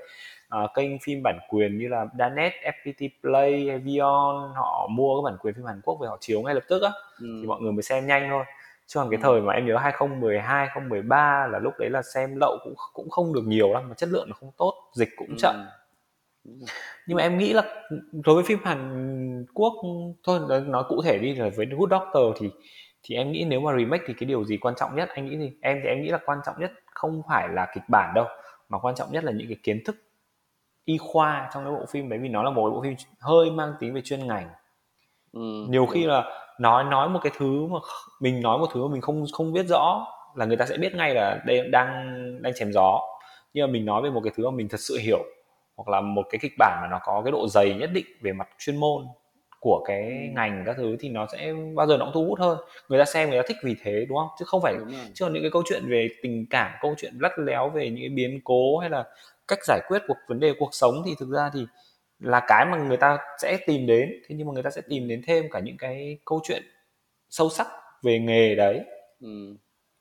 [0.64, 5.40] uh, kênh phim bản quyền như là Danet, FPT Play Vion họ mua cái bản
[5.42, 7.40] quyền phim Hàn Quốc về họ chiếu ngay lập tức á ừ.
[7.42, 8.44] thì mọi người mới xem nhanh thôi
[8.92, 9.24] chứ còn cái ừ.
[9.24, 13.34] thời mà em nhớ 2012 2013 là lúc đấy là xem lậu cũng cũng không
[13.34, 15.36] được nhiều lắm mà chất lượng nó không tốt dịch cũng ừ.
[15.38, 15.66] chậm.
[17.08, 17.64] Nhưng mà em nghĩ là
[18.12, 19.74] đối với phim Hàn Quốc
[20.24, 22.50] thôi nói cụ thể đi là với Good Doctor thì
[23.04, 25.10] thì em nghĩ nếu mà remake thì cái điều gì quan trọng nhất?
[25.10, 25.52] Anh nghĩ gì?
[25.62, 28.26] Em thì em nghĩ là quan trọng nhất không phải là kịch bản đâu
[28.70, 29.96] mà quan trọng nhất là những cái kiến thức
[30.86, 33.74] y khoa trong cái bộ phim đấy vì nó là một bộ phim hơi mang
[33.80, 34.50] tính về chuyên ngành.
[35.32, 37.80] Ừ, nhiều khi là nói nói một cái thứ mà
[38.20, 40.96] mình nói một thứ mà mình không không biết rõ là người ta sẽ biết
[40.96, 43.02] ngay là đây đang đang chém gió.
[43.54, 45.24] Nhưng mà mình nói về một cái thứ mà mình thật sự hiểu
[45.76, 48.34] hoặc là một cái kịch bản mà nó có cái độ dày nhất định về
[48.34, 49.06] mặt chuyên môn
[49.60, 50.34] của cái ừ.
[50.36, 52.58] ngành các thứ thì nó sẽ bao giờ nó cũng thu hút hơn.
[52.90, 54.28] Người ta xem người ta thích vì thế đúng không?
[54.40, 54.76] Chứ không phải
[55.14, 58.02] chứ còn những cái câu chuyện về tình cảm câu chuyện lắt léo về những
[58.02, 59.04] cái biến cố hay là
[59.48, 61.66] cách giải quyết cuộc vấn đề cuộc sống thì thực ra thì
[62.22, 65.08] là cái mà người ta sẽ tìm đến thế nhưng mà người ta sẽ tìm
[65.08, 66.64] đến thêm cả những cái câu chuyện
[67.30, 67.68] sâu sắc
[68.04, 68.82] về nghề đấy
[69.22, 69.56] ừ.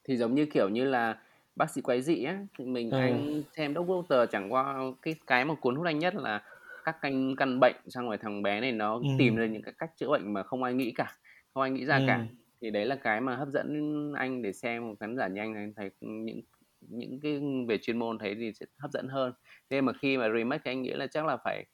[0.05, 1.19] thì giống như kiểu như là
[1.57, 2.99] bác sĩ quái dị á thì mình ừ.
[2.99, 6.43] anh xem Doctor chẳng qua cái cái mà cuốn hút anh nhất là
[6.85, 9.09] các canh căn bệnh xong rồi thằng bé này nó ừ.
[9.19, 11.17] tìm ra những cái cách chữa bệnh mà không ai nghĩ cả
[11.55, 12.05] không ai nghĩ ra ừ.
[12.07, 12.27] cả
[12.61, 15.55] thì đấy là cái mà hấp dẫn anh để xem một khán giả như anh
[15.55, 16.41] anh thấy những
[16.81, 19.33] những cái về chuyên môn thấy thì sẽ hấp dẫn hơn
[19.71, 21.65] thế mà khi mà remake thì anh nghĩ là chắc là phải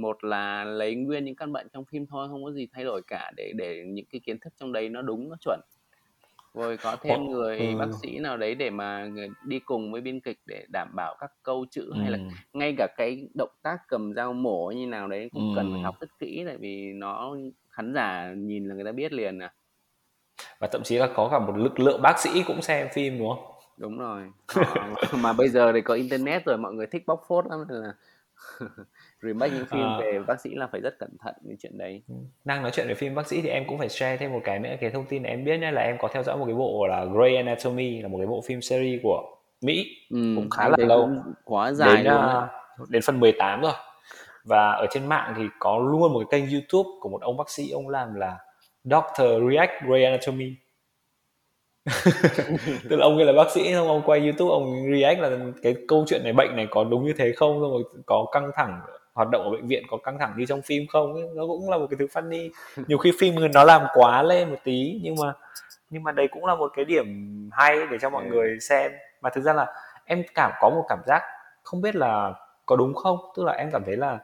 [0.00, 3.02] một là lấy nguyên những căn bệnh trong phim thôi không có gì thay đổi
[3.06, 5.60] cả để để những cái kiến thức trong đấy nó đúng nó chuẩn
[6.54, 7.76] rồi có thêm người ừ.
[7.78, 9.10] bác sĩ nào đấy để mà
[9.44, 12.00] đi cùng với biên kịch để đảm bảo các câu chữ ừ.
[12.00, 12.18] hay là
[12.52, 15.56] ngay cả cái động tác cầm dao mổ như nào đấy cũng ừ.
[15.56, 17.36] cần phải học rất kỹ tại vì nó
[17.70, 19.52] khán giả nhìn là người ta biết liền à
[20.58, 23.28] và thậm chí là có cả một lực lượng bác sĩ cũng xem phim đúng
[23.28, 23.44] không
[23.76, 24.22] đúng rồi
[25.22, 27.92] mà bây giờ thì có internet rồi mọi người thích bóc phốt lắm là
[29.22, 29.98] remake những phim à.
[30.00, 32.02] về bác sĩ là phải rất cẩn thận những chuyện đấy.
[32.08, 32.14] Ừ.
[32.44, 34.58] đang nói chuyện về phim bác sĩ thì em cũng phải share thêm một cái
[34.58, 36.86] nữa cái thông tin em biết nhé là em có theo dõi một cái bộ
[36.86, 39.86] là Grey Anatomy là một cái bộ phim series của Mỹ.
[40.10, 41.10] Ừ, cũng khá là lâu.
[41.44, 42.24] quá dài đến, luôn
[42.82, 43.72] uh, đến phần 18 rồi.
[44.44, 47.50] Và ở trên mạng thì có luôn một cái kênh YouTube của một ông bác
[47.50, 48.38] sĩ ông làm là
[48.84, 50.54] Doctor React Grey Anatomy
[52.88, 55.30] tức là ông ấy là bác sĩ xong ông quay youtube ông react là
[55.62, 57.60] cái câu chuyện này bệnh này có đúng như thế không?
[57.60, 58.80] Xong rồi có căng thẳng
[59.14, 61.14] hoạt động ở bệnh viện có căng thẳng như trong phim không?
[61.14, 61.22] Ấy.
[61.34, 62.50] nó cũng là một cái thứ funny.
[62.86, 65.32] Nhiều khi phim nó làm quá lên một tí nhưng mà
[65.90, 67.06] nhưng mà đây cũng là một cái điểm
[67.52, 68.30] hay để cho mọi ừ.
[68.30, 68.92] người xem.
[69.20, 69.66] Mà thực ra là
[70.04, 71.22] em cảm có một cảm giác
[71.62, 72.34] không biết là
[72.66, 73.18] có đúng không?
[73.36, 74.18] Tức là em cảm thấy là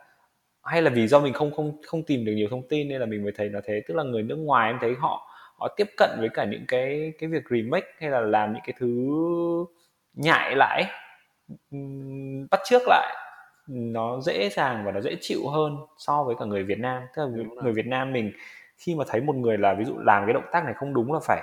[0.62, 3.06] hay là vì do mình không không không tìm được nhiều thông tin nên là
[3.06, 3.82] mình mới thấy nó thế.
[3.88, 5.33] Tức là người nước ngoài em thấy họ
[5.64, 8.74] họ tiếp cận với cả những cái cái việc remake hay là làm những cái
[8.78, 8.88] thứ
[10.12, 10.84] nhại lại
[12.50, 13.16] bắt trước lại
[13.68, 17.02] nó dễ dàng và nó dễ chịu hơn so với cả người Việt Nam.
[17.16, 18.32] Tức là người, Việt Nam mình
[18.76, 21.12] khi mà thấy một người là ví dụ làm cái động tác này không đúng
[21.12, 21.42] là phải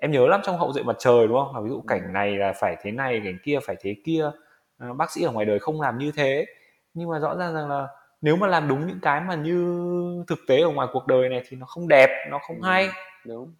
[0.00, 1.54] em nhớ lắm trong hậu duệ mặt trời đúng không?
[1.54, 4.30] Là ví dụ cảnh này là phải thế này cảnh kia phải thế kia.
[4.78, 6.46] À, bác sĩ ở ngoài đời không làm như thế.
[6.94, 7.86] Nhưng mà rõ ràng rằng là
[8.20, 11.42] nếu mà làm đúng những cái mà như thực tế ở ngoài cuộc đời này
[11.48, 12.88] thì nó không đẹp nó không hay
[13.24, 13.52] đúng.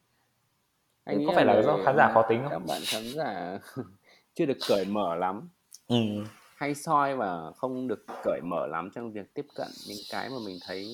[1.05, 2.51] Anh có phải là do khán giả khó tính không?
[2.51, 3.59] các bạn khán giả
[4.35, 5.49] chưa được cởi mở lắm.
[5.89, 5.97] Ừ.
[6.57, 10.37] hay soi và không được cởi mở lắm trong việc tiếp cận những cái mà
[10.47, 10.87] mình thấy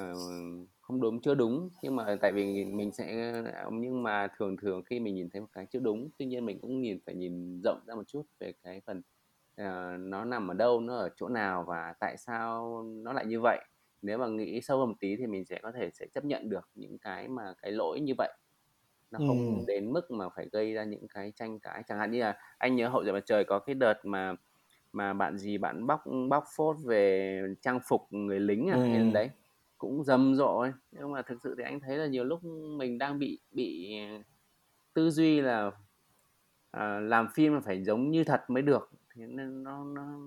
[0.00, 1.68] uh, không đúng chưa đúng.
[1.82, 3.32] Nhưng mà tại vì mình sẽ
[3.72, 6.58] nhưng mà thường thường khi mình nhìn thấy một cái chưa đúng tuy nhiên mình
[6.60, 9.02] cũng nhìn phải nhìn rộng ra một chút về cái phần
[9.60, 13.40] uh, nó nằm ở đâu nó ở chỗ nào và tại sao nó lại như
[13.40, 13.58] vậy
[14.02, 16.48] nếu mà nghĩ sâu hơn một tí thì mình sẽ có thể sẽ chấp nhận
[16.48, 18.32] được những cái mà cái lỗi như vậy
[19.10, 19.64] nó không ừ.
[19.66, 22.76] đến mức mà phải gây ra những cái tranh cãi chẳng hạn như là anh
[22.76, 24.34] nhớ hậu duệ mặt trời có cái đợt mà
[24.92, 29.10] mà bạn gì bạn bóc bóc phốt về trang phục người lính à ừ.
[29.12, 29.30] đấy
[29.78, 30.72] cũng rầm rộ ấy.
[30.92, 32.44] nhưng mà thực sự thì anh thấy là nhiều lúc
[32.78, 33.96] mình đang bị bị
[34.94, 35.70] tư duy là
[36.70, 40.18] à, làm phim là phải giống như thật mới được thế nên nó, nó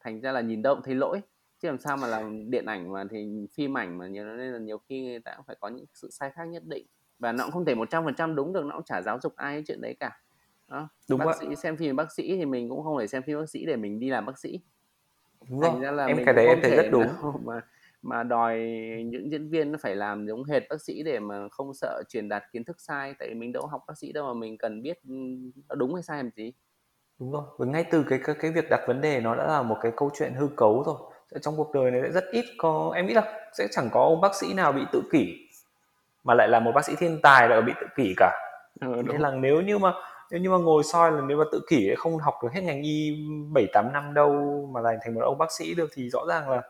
[0.00, 1.20] thành ra là nhìn cũng thấy lỗi
[1.64, 4.58] chứ làm sao mà làm điện ảnh mà thì phim ảnh mà nhiều nên là
[4.58, 6.86] nhiều khi người ta cũng phải có những sự sai khác nhất định.
[7.18, 9.18] Và nó cũng không thể một trăm phần trăm đúng được nó cũng chả giáo
[9.22, 10.20] dục ai chuyện đấy cả.
[10.68, 11.34] Đó đúng bác vậy.
[11.40, 13.76] sĩ xem phim bác sĩ thì mình cũng không thể xem phim bác sĩ để
[13.76, 14.60] mình đi làm bác sĩ.
[15.48, 17.08] Đúng thành ra là em mình cái đấy em thấy rất đúng.
[17.44, 17.60] mà
[18.02, 18.58] mà đòi
[19.06, 22.28] những diễn viên nó phải làm giống hệt bác sĩ để mà không sợ truyền
[22.28, 23.14] đạt kiến thức sai.
[23.18, 26.02] Tại vì mình đâu học bác sĩ đâu mà mình cần biết nó đúng hay
[26.02, 26.52] sai làm gì.
[27.18, 29.62] Đúng rồi và ngay từ cái cái, cái việc đặt vấn đề nó đã là
[29.62, 32.92] một cái câu chuyện hư cấu rồi trong cuộc đời này sẽ rất ít có
[32.94, 33.22] em nghĩ là
[33.52, 35.48] sẽ chẳng có ông bác sĩ nào bị tự kỷ
[36.24, 38.32] mà lại là một bác sĩ thiên tài lại bị tự kỷ cả.
[38.80, 39.92] Ừ, nên là nếu như mà
[40.30, 42.82] nếu như mà ngồi soi là nếu mà tự kỷ không học được hết ngành
[42.82, 44.32] y bảy tám năm đâu
[44.72, 46.62] mà lại thành một ông bác sĩ được thì rõ ràng là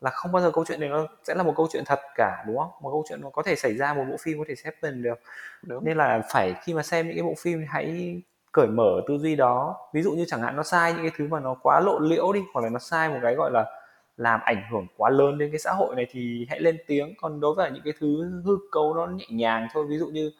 [0.00, 2.44] là không bao giờ câu chuyện này nó sẽ là một câu chuyện thật cả
[2.46, 2.70] đúng không?
[2.80, 5.20] Một câu chuyện nó có thể xảy ra một bộ phim có thể happen được.
[5.62, 5.84] Đúng.
[5.84, 8.16] nên là phải khi mà xem những cái bộ phim hãy
[8.52, 9.76] cởi mở tư duy đó.
[9.92, 12.32] Ví dụ như chẳng hạn nó sai những cái thứ mà nó quá lộ liễu
[12.32, 13.81] đi hoặc là nó sai một cái gọi là
[14.16, 17.40] làm ảnh hưởng quá lớn đến cái xã hội này thì hãy lên tiếng còn
[17.40, 20.32] đối với những cái thứ hư cấu nó nhẹ nhàng thôi ví dụ như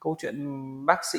[0.00, 0.36] câu chuyện
[0.86, 1.18] bác sĩ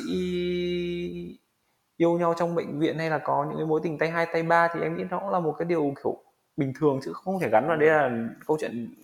[1.96, 4.42] yêu nhau trong bệnh viện hay là có những cái mối tình tay hai tay
[4.42, 6.16] ba thì em nghĩ nó cũng là một cái điều kiểu
[6.56, 8.10] bình thường chứ không thể gắn vào đây là
[8.46, 8.94] câu chuyện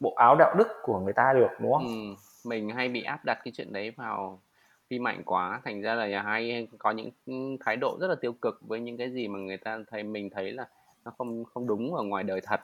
[0.00, 1.86] bộ áo đạo đức của người ta được đúng không?
[1.86, 2.14] Ừ,
[2.48, 4.42] mình hay bị áp đặt cái chuyện đấy vào
[4.90, 6.94] phim ảnh quá thành ra là hay có
[7.26, 10.02] những thái độ rất là tiêu cực với những cái gì mà người ta thấy
[10.02, 10.68] mình thấy là
[11.06, 12.60] nó không không đúng ở ngoài đời thật.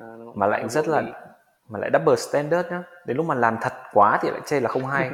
[0.00, 1.02] À, mà lại rất là
[1.68, 2.82] mà lại double standard nhá.
[3.06, 5.10] Đến lúc mà làm thật quá thì lại chê là không hay.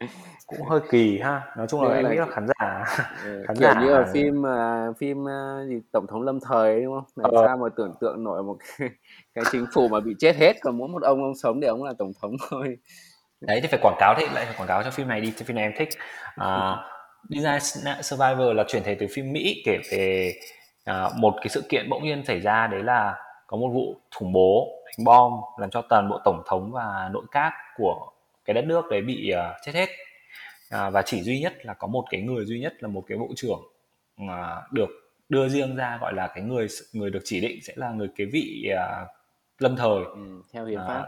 [0.46, 1.42] Cũng hơi kỳ ha.
[1.56, 2.84] Nói chung là em nghĩ là khán giả
[3.24, 6.94] ừ, khán giả như ở phim uh, phim uh, gì tổng thống lâm thời đúng
[6.94, 7.04] không?
[7.16, 7.46] Làm ờ.
[7.46, 8.88] sao mà tưởng tượng nổi một cái,
[9.34, 11.84] cái chính phủ mà bị chết hết còn mỗi một ông ông sống để ông
[11.84, 12.78] là tổng thống thôi.
[13.40, 15.44] Đấy thì phải quảng cáo thế lại phải quảng cáo cho phim này đi cho
[15.44, 15.88] phim này em thích.
[16.40, 16.78] Uh,
[17.28, 20.32] Design Survivor là chuyển thể từ phim Mỹ kể về
[20.90, 23.16] uh, một cái sự kiện bỗng nhiên xảy ra đấy là
[23.46, 27.24] có một vụ khủng bố đánh bom làm cho toàn bộ tổng thống và nội
[27.30, 28.10] các của
[28.44, 29.88] cái đất nước đấy bị uh, chết hết.
[30.74, 33.18] Uh, và chỉ duy nhất là có một cái người duy nhất là một cái
[33.18, 33.60] bộ trưởng
[34.22, 34.88] uh, được
[35.28, 38.24] đưa riêng ra gọi là cái người người được chỉ định sẽ là người kế
[38.24, 39.08] vị uh,
[39.58, 40.04] lâm thời.
[40.04, 41.00] Ừ, theo hiến pháp.
[41.00, 41.06] uh,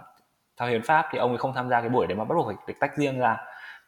[0.57, 2.47] theo hiến pháp thì ông ấy không tham gia cái buổi đấy mà bắt buộc
[2.47, 3.37] phải được tách riêng ra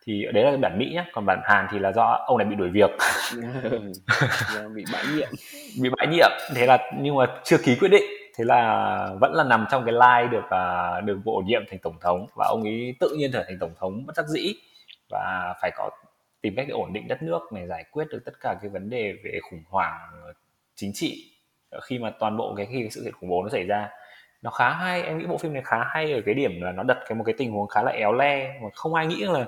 [0.07, 2.55] thì đấy là bản Mỹ nhé còn bản Hàn thì là do ông này bị
[2.57, 2.91] đuổi việc.
[4.75, 5.29] Bị bãi nhiệm.
[5.83, 6.31] Bị bãi nhiệm.
[6.55, 8.05] Thế là nhưng mà chưa ký quyết định.
[8.37, 11.97] Thế là vẫn là nằm trong cái line được uh, được bổ nhiệm thành tổng
[12.01, 12.27] thống.
[12.37, 14.55] Và ông ấy tự nhiên trở thành tổng thống bất đắc dĩ.
[15.11, 15.91] Và phải có
[16.41, 18.91] tìm cách để ổn định đất nước này giải quyết được tất cả cái vấn
[18.91, 19.99] đề về khủng hoảng
[20.75, 21.31] chính trị.
[21.83, 23.89] Khi mà toàn bộ cái khi cái sự kiện khủng bố nó xảy ra
[24.43, 25.03] nó khá hay.
[25.03, 27.25] Em nghĩ bộ phim này khá hay ở cái điểm là nó đặt cái một
[27.27, 28.61] cái tình huống khá là éo le.
[28.63, 29.47] Mà không ai nghĩ là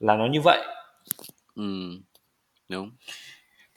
[0.00, 0.58] là nó như vậy
[1.54, 1.62] ừ
[2.68, 2.90] đúng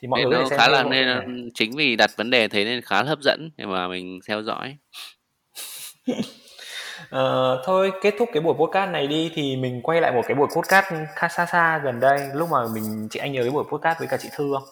[0.02, 1.50] thì mọi nên người nó khá là nên này.
[1.54, 4.44] chính vì đặt vấn đề thế nên khá là hấp dẫn để mà mình theo
[4.44, 4.78] dõi
[6.12, 10.36] Uh, thôi kết thúc cái buổi podcast này đi thì mình quay lại một cái
[10.36, 13.64] buổi podcast khá xa xa gần đây lúc mà mình chị anh nhớ cái buổi
[13.72, 14.64] podcast với cả chị Thư không?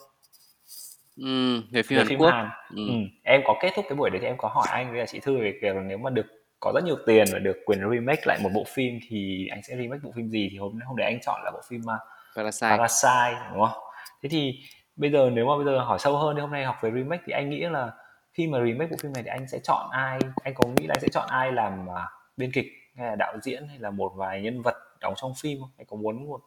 [1.18, 2.32] Ừm, về phim về Hàn phim Quốc.
[2.32, 2.50] Hàn.
[2.76, 2.88] Ừm.
[2.88, 5.06] Ừm, em có kết thúc cái buổi đấy thì em có hỏi anh với cả
[5.06, 6.26] chị Thư về là nếu mà được
[6.62, 9.76] có rất nhiều tiền và được quyền remake lại một bộ phim thì anh sẽ
[9.78, 12.02] remake bộ phim gì thì hôm hôm đấy anh chọn là bộ phim uh,
[12.36, 12.70] Parasite.
[12.70, 13.84] Parasite đúng không?
[14.24, 14.60] Thế thì
[14.96, 17.24] bây giờ nếu mà bây giờ hỏi sâu hơn thì hôm nay học về remake
[17.26, 17.92] thì anh nghĩ là
[18.34, 20.20] khi mà remake bộ phim này thì anh sẽ chọn ai?
[20.44, 21.96] Anh có nghĩ là anh sẽ chọn ai làm uh,
[22.38, 22.66] biên kịch
[22.98, 25.70] hay là đạo diễn hay là một vài nhân vật đóng trong phim không?
[25.78, 26.42] Anh có muốn một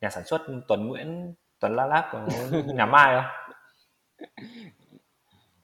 [0.00, 2.28] nhà sản xuất Tuấn Nguyễn Tuấn La Láp có
[2.74, 3.56] nhắm ai không?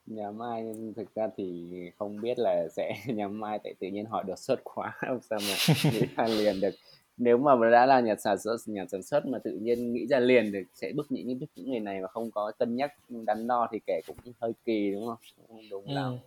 [0.07, 4.25] nhắm ai thực ra thì không biết là sẽ nhắm ai tại tự nhiên hỏi
[4.27, 6.75] đột xuất quá làm sao mà nghĩ ra liền được.
[7.17, 10.19] Nếu mà đã là nhà sản xuất nhà sản xuất mà tự nhiên nghĩ ra
[10.19, 13.47] liền được sẽ bức những những những người này mà không có cân nhắc đắn
[13.47, 15.19] đo thì kể cũng hơi kỳ đúng không?
[15.49, 15.95] Đúng, đúng ừ.
[15.95, 16.19] lắm.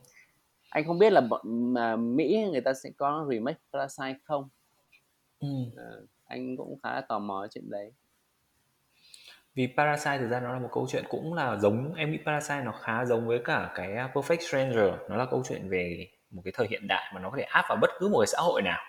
[0.70, 4.50] Anh không biết là bọn mà Mỹ người ta sẽ có remake Parasite không?
[5.40, 5.48] Ừ.
[5.78, 5.90] à,
[6.26, 7.92] anh cũng khá là tò mò chuyện đấy
[9.58, 12.62] vì Parasite thực ra nó là một câu chuyện cũng là giống em nghĩ Parasite
[12.62, 14.94] nó khá giống với cả cái à, Perfect Stranger.
[15.10, 17.66] Nó là câu chuyện về một cái thời hiện đại mà nó có thể áp
[17.70, 18.80] vào bất cứ một cái xã hội nào.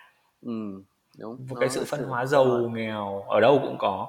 [0.41, 0.83] Ừ,
[1.17, 1.45] đúng.
[1.49, 2.73] Một cái sự phân hóa giàu đúng.
[2.73, 4.07] nghèo ở đâu cũng có.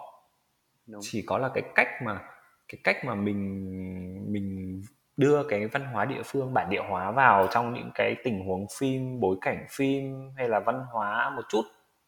[0.87, 1.01] Đúng.
[1.05, 2.21] chỉ có là cái cách mà
[2.69, 4.81] cái cách mà mình mình
[5.17, 8.67] đưa cái văn hóa địa phương bản địa hóa vào trong những cái tình huống
[8.79, 11.63] phim bối cảnh phim hay là văn hóa một chút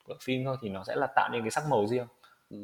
[0.04, 2.06] của phim thôi thì nó sẽ là tạo nên cái sắc màu riêng.
[2.50, 2.56] Ừ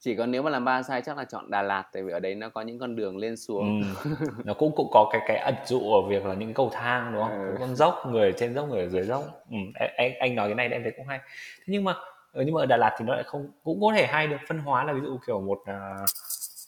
[0.00, 2.20] chỉ còn nếu mà làm ba sai chắc là chọn Đà Lạt tại vì ở
[2.20, 3.82] đấy nó có những con đường lên xuống.
[4.04, 4.10] Ừ.
[4.44, 7.22] nó cũng cũng có cái cái ẩn dụ ở việc là những cầu thang đúng
[7.22, 7.30] không?
[7.30, 7.56] Ừ.
[7.60, 9.24] con dốc người trên dốc người ở dưới dốc.
[9.50, 9.56] Ừ.
[9.96, 11.18] anh anh nói cái này em thấy cũng hay.
[11.58, 11.94] Thế nhưng mà
[12.32, 14.36] ờ, nhưng mà ở Đà Lạt thì nó lại không cũng có thể hay được.
[14.48, 16.08] Phân hóa là ví dụ kiểu một uh,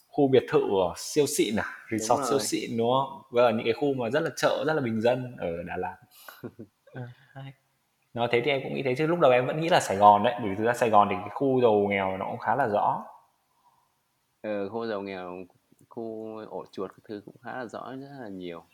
[0.09, 0.63] khu biệt thự
[0.97, 1.65] siêu xịn à?
[1.91, 3.23] Resort siêu xịn đúng không?
[3.31, 5.97] Và những cái khu mà rất là chợ rất là bình dân ở Đà Lạt.
[6.95, 7.03] À,
[7.35, 7.53] hay.
[8.15, 9.07] Nó thế thì em cũng nghĩ thế chứ.
[9.07, 11.09] Lúc đầu em vẫn nghĩ là Sài Gòn đấy bởi vì thực ra Sài Gòn
[11.11, 13.05] thì cái khu giàu nghèo nó cũng khá là rõ
[14.43, 15.45] ờ, khu giàu nghèo
[15.89, 18.65] khu ổ chuột cái thứ cũng khá là rõ rất là nhiều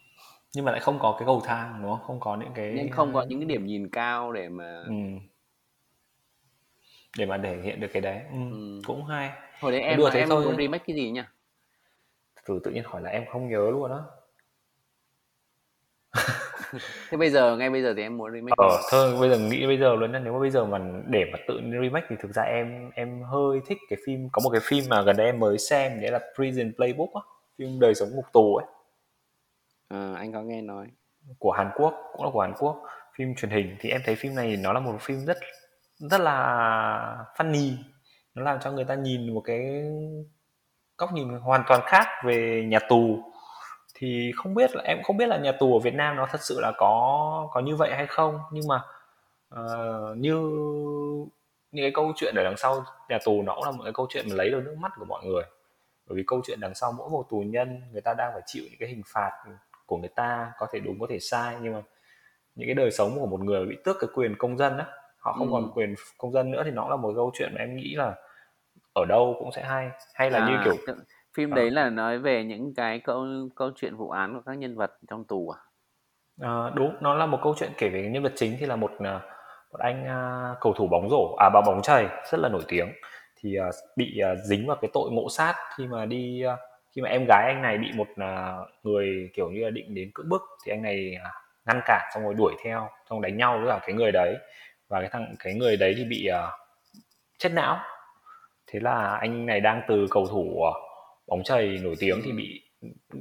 [0.54, 2.90] nhưng mà lại không có cái cầu thang đúng không không có những cái nhưng
[2.90, 4.94] không có những cái điểm nhìn cao để mà ừ.
[7.18, 8.38] để mà thể hiện được cái đấy ừ.
[8.50, 8.80] Ừ.
[8.86, 11.22] cũng hay hồi đấy em đùa thế em thôi muốn remake cái gì nhỉ
[12.46, 14.06] từ tự nhiên hỏi là em không nhớ luôn đó
[17.10, 19.66] thế bây giờ ngay bây giờ thì em muốn remake ờ thôi bây giờ nghĩ
[19.66, 22.42] bây giờ luôn nếu mà bây giờ mà để mà tự remake thì thực ra
[22.42, 25.58] em em hơi thích cái phim có một cái phim mà gần đây em mới
[25.58, 27.20] xem đấy là Prison Playbook á
[27.58, 28.66] phim đời sống ngục tù ấy.
[29.88, 30.86] À, anh có nghe nói.
[31.38, 32.82] Của Hàn Quốc cũng là của Hàn Quốc
[33.18, 33.76] phim truyền hình.
[33.80, 35.38] Thì em thấy phim này nó là một phim rất
[35.98, 37.72] rất là funny.
[38.34, 39.84] Nó làm cho người ta nhìn một cái
[40.98, 43.32] góc nhìn hoàn toàn khác về nhà tù
[43.98, 46.42] thì không biết là em không biết là nhà tù ở Việt Nam nó thật
[46.42, 48.40] sự là có có như vậy hay không.
[48.50, 48.80] Nhưng mà
[49.54, 50.34] uh, như
[51.72, 54.06] những cái câu chuyện ở đằng sau nhà tù nó cũng là một cái câu
[54.10, 55.42] chuyện mà lấy được nước mắt của mọi người.
[56.08, 58.62] Bởi vì câu chuyện đằng sau mỗi một tù nhân người ta đang phải chịu
[58.64, 59.30] những cái hình phạt
[59.86, 61.56] của người ta có thể đúng có thể sai.
[61.62, 61.82] Nhưng mà
[62.54, 64.86] những cái đời sống của một người bị tước cái quyền công dân á
[65.18, 65.52] họ không ừ.
[65.52, 68.14] còn quyền công dân nữa thì nó là một câu chuyện mà em nghĩ là
[68.94, 69.90] ở đâu cũng sẽ hay.
[70.14, 70.94] Hay là à, như kiểu
[71.38, 71.56] phim à.
[71.56, 73.26] đấy là nói về những cái câu
[73.56, 75.58] câu chuyện vụ án của các nhân vật trong tù à?
[76.40, 78.90] à đúng nó là một câu chuyện kể về nhân vật chính thì là một
[78.98, 79.20] à,
[79.72, 82.88] một anh uh, cầu thủ bóng rổ à bà bóng chày rất là nổi tiếng
[83.40, 86.58] thì uh, bị uh, dính vào cái tội ngộ sát khi mà đi uh,
[86.96, 90.10] khi mà em gái anh này bị một uh, người kiểu như là định đến
[90.14, 91.32] cưỡng bức thì anh này uh,
[91.66, 94.36] ngăn cản xong rồi đuổi theo xong đánh nhau với cả cái người đấy
[94.88, 96.50] và cái thằng cái người đấy thì bị uh,
[97.38, 97.78] chết não
[98.66, 100.87] thế là anh này đang từ cầu thủ uh,
[101.28, 102.62] bóng chày nổi tiếng thì bị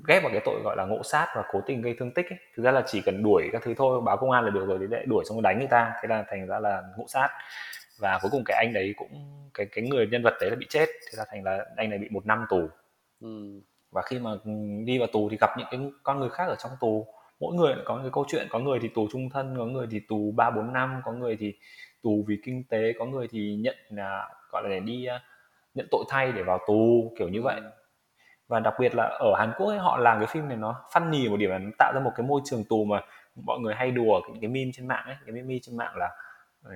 [0.08, 2.39] ghép vào cái tội gọi là ngộ sát và cố tình gây thương tích ấy.
[2.55, 4.78] thực ra là chỉ cần đuổi các thứ thôi báo công an là được rồi
[4.80, 5.93] thì đuổi xong rồi đánh người ta.
[6.01, 7.30] Thế là thành ra là ngộ sát.
[7.99, 9.10] Và cuối cùng cái anh đấy cũng
[9.53, 10.86] cái cái người nhân vật đấy là bị chết.
[10.86, 12.70] Thế là thành là anh này bị một năm tù.
[13.22, 13.62] Ừ.
[13.91, 14.32] và khi mà
[14.86, 17.08] đi vào tù thì gặp những cái con người khác ở trong tù.
[17.39, 19.99] Mỗi người có cái câu chuyện có người thì tù trung thân có người thì
[20.08, 21.53] tù ba bốn năm có người thì
[22.03, 25.08] tù vì kinh tế có người thì nhận là gọi là để đi
[25.74, 27.62] nhận tội thay để vào tù kiểu như vậy
[28.48, 31.30] và đặc biệt là ở Hàn Quốc ấy, họ làm cái phim này nó funny
[31.32, 33.02] một điểm là nó tạo ra một cái môi trường tù mà
[33.45, 36.10] mọi người hay đùa những cái meme trên mạng ấy cái meme trên mạng là
[36.64, 36.72] ờ,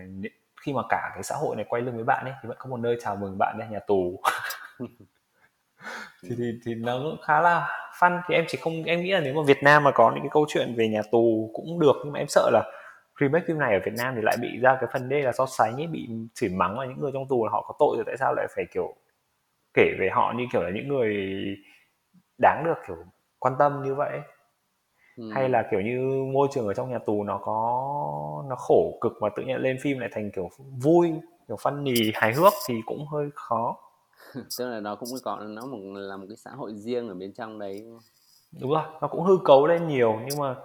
[0.62, 2.70] khi mà cả cái xã hội này quay lưng với bạn ấy thì vẫn có
[2.70, 4.22] một nơi chào mừng bạn ra nhà tù.
[6.24, 7.68] Thì, thì thì nó cũng khá là
[8.00, 8.22] fun.
[8.28, 10.30] Thì em chỉ không em nghĩ là nếu mà Việt Nam mà có những cái
[10.32, 12.64] câu chuyện về nhà tù cũng được nhưng mà em sợ là
[13.20, 15.46] remake phim này ở Việt Nam thì lại bị ra cái phần đây là so
[15.46, 18.04] sánh ấy bị chửi mắng là những người trong tù là họ có tội rồi
[18.08, 18.96] tại sao lại phải kiểu
[19.74, 21.16] kể về họ như kiểu là những người
[22.38, 22.98] đáng được kiểu
[23.40, 24.20] quan tâm như vậy
[25.18, 25.32] ừ.
[25.34, 29.12] hay là kiểu như môi trường ở trong nhà tù nó có nó khổ cực
[29.22, 30.50] mà tự nhiên lên phim lại thành kiểu
[30.84, 31.12] vui
[31.48, 33.78] kiểu funny hài hước thì cũng hơi khó.
[34.60, 37.34] Tức là nó cũng có nó một là một cái xã hội riêng ở bên
[37.34, 37.86] trong đấy
[38.60, 40.56] đúng rồi nó cũng hư cấu lên nhiều nhưng mà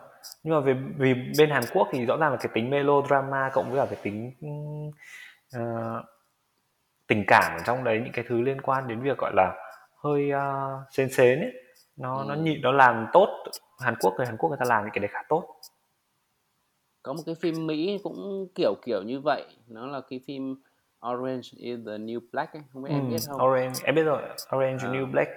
[0.43, 3.71] nhưng mà vì vì bên Hàn Quốc thì rõ ràng là cái tính melodrama cộng
[3.71, 4.33] với cả cái tính
[5.57, 6.05] uh,
[7.07, 9.55] tình cảm ở trong đấy những cái thứ liên quan đến việc gọi là
[10.05, 11.53] hơi uh, xến xến ấy.
[11.97, 12.25] Nó ừ.
[12.29, 13.45] nó nhịn nó làm tốt.
[13.81, 15.61] Hàn Quốc người Hàn Quốc người ta làm những cái đấy khá tốt.
[17.03, 19.45] Có một cái phim Mỹ cũng kiểu kiểu như vậy.
[19.69, 20.57] Nó là cái phim
[21.13, 22.63] Orange is the New Black ấy.
[22.73, 23.43] không biết ừ, em biết không?
[23.43, 24.23] Orange em biết rồi.
[24.57, 24.91] Orange à.
[24.91, 25.31] New Black.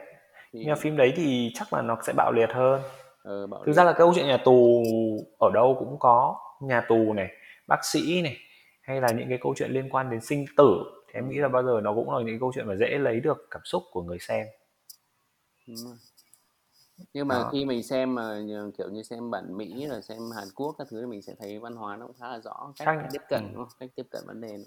[0.54, 0.60] Thì...
[0.60, 2.82] nhưng mà phim đấy thì chắc là nó sẽ bạo liệt hơn.
[3.24, 3.74] Ừ, bạo thực liệt.
[3.74, 4.84] ra là câu chuyện nhà tù
[5.40, 6.36] ở đâu cũng có.
[6.62, 7.28] Nhà tù này
[7.68, 8.38] bác sĩ này
[8.82, 11.48] hay là những cái câu chuyện liên quan đến sinh tử thì em nghĩ là
[11.48, 14.04] bao giờ nó cũng là những câu chuyện mà dễ lấy được cảm xúc của
[14.04, 14.48] người xem
[17.14, 17.50] nhưng mà Đó.
[17.52, 18.40] khi mình xem mà
[18.78, 21.60] kiểu như xem bản Mỹ rồi xem Hàn Quốc các thứ thì mình sẽ thấy
[21.60, 23.08] văn hóa nó cũng khá là rõ cách Chắc...
[23.12, 23.50] tiếp cận ừ.
[23.54, 23.74] đúng không?
[23.80, 24.64] cách tiếp cận vấn đề nữa.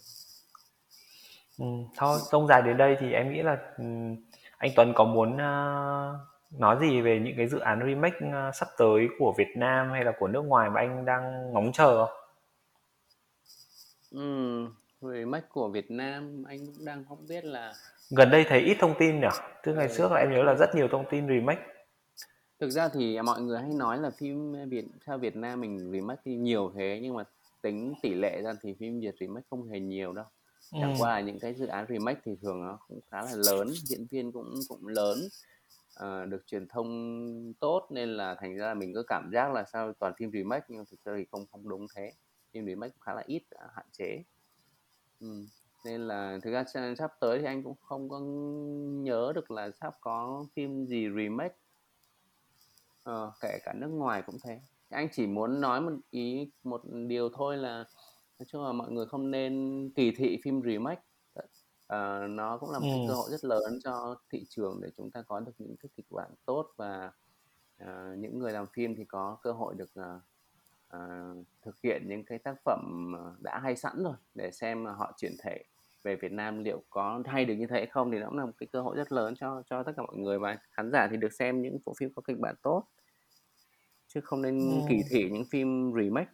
[1.59, 1.67] Ừ,
[1.97, 3.85] thôi sông dài đến đây thì em nghĩ là ừ,
[4.59, 8.69] anh Tuấn có muốn uh, nói gì về những cái dự án remake uh, sắp
[8.79, 12.17] tới của Việt Nam hay là của nước ngoài mà anh đang ngóng chờ không?
[14.11, 14.67] Ừ,
[15.03, 17.75] remake của Việt Nam anh cũng đang không biết là
[18.11, 19.29] gần đây thấy ít thông tin nhỉ?
[19.63, 19.95] Từ ngày ừ.
[19.97, 21.63] trước là em nhớ là rất nhiều thông tin remake.
[22.61, 26.21] Thực ra thì mọi người hay nói là phim Việt theo Việt Nam mình remake
[26.25, 27.25] thì nhiều thế nhưng mà
[27.63, 30.25] tính tỷ lệ ra thì phim Việt remake không hề nhiều đâu
[30.81, 30.97] chẳng ừ.
[30.99, 34.07] qua là những cái dự án remake thì thường nó cũng khá là lớn diễn
[34.11, 35.19] viên cũng cũng lớn
[36.05, 39.65] uh, được truyền thông tốt nên là thành ra là mình có cảm giác là
[39.65, 42.13] sao toàn phim remake nhưng thực ra thì không không đúng thế
[42.53, 44.23] phim remake khá là ít à, hạn chế
[45.23, 45.47] ừ.
[45.85, 46.65] nên là thực ra
[46.99, 48.21] sắp tới thì anh cũng không có
[49.03, 51.55] nhớ được là sắp có phim gì remake
[53.03, 57.29] ờ, kể cả nước ngoài cũng thế anh chỉ muốn nói một ý một điều
[57.29, 57.85] thôi là
[58.39, 61.03] nói chung là mọi người không nên kỳ thị phim remake
[61.93, 63.09] uh, nó cũng là một ừ.
[63.09, 66.07] cơ hội rất lớn cho thị trường để chúng ta có được những cái kịch
[66.11, 67.13] bản tốt và
[67.83, 70.23] uh, những người làm phim thì có cơ hội được uh,
[70.97, 75.33] uh, thực hiện những cái tác phẩm đã hay sẵn rồi để xem họ chuyển
[75.45, 75.65] thể
[76.03, 78.53] về Việt Nam liệu có hay được như thế không thì nó cũng là một
[78.59, 81.17] cái cơ hội rất lớn cho cho tất cả mọi người và khán giả thì
[81.17, 82.85] được xem những bộ phim có kịch bản tốt
[84.09, 84.87] chứ không nên ừ.
[84.89, 86.31] kỳ thị những phim remake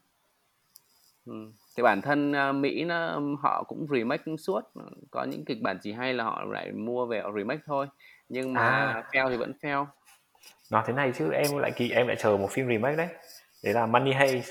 [1.26, 4.60] ừ thì bản thân uh, Mỹ nó họ cũng remake suốt
[5.10, 7.86] có những kịch bản chỉ hay là họ lại mua về họ remake thôi
[8.28, 9.02] nhưng mà à.
[9.12, 9.86] fail thì vẫn fail
[10.70, 13.08] nói thế này chứ em lại kỳ em lại chờ một phim remake đấy
[13.62, 14.50] đấy là Money Heist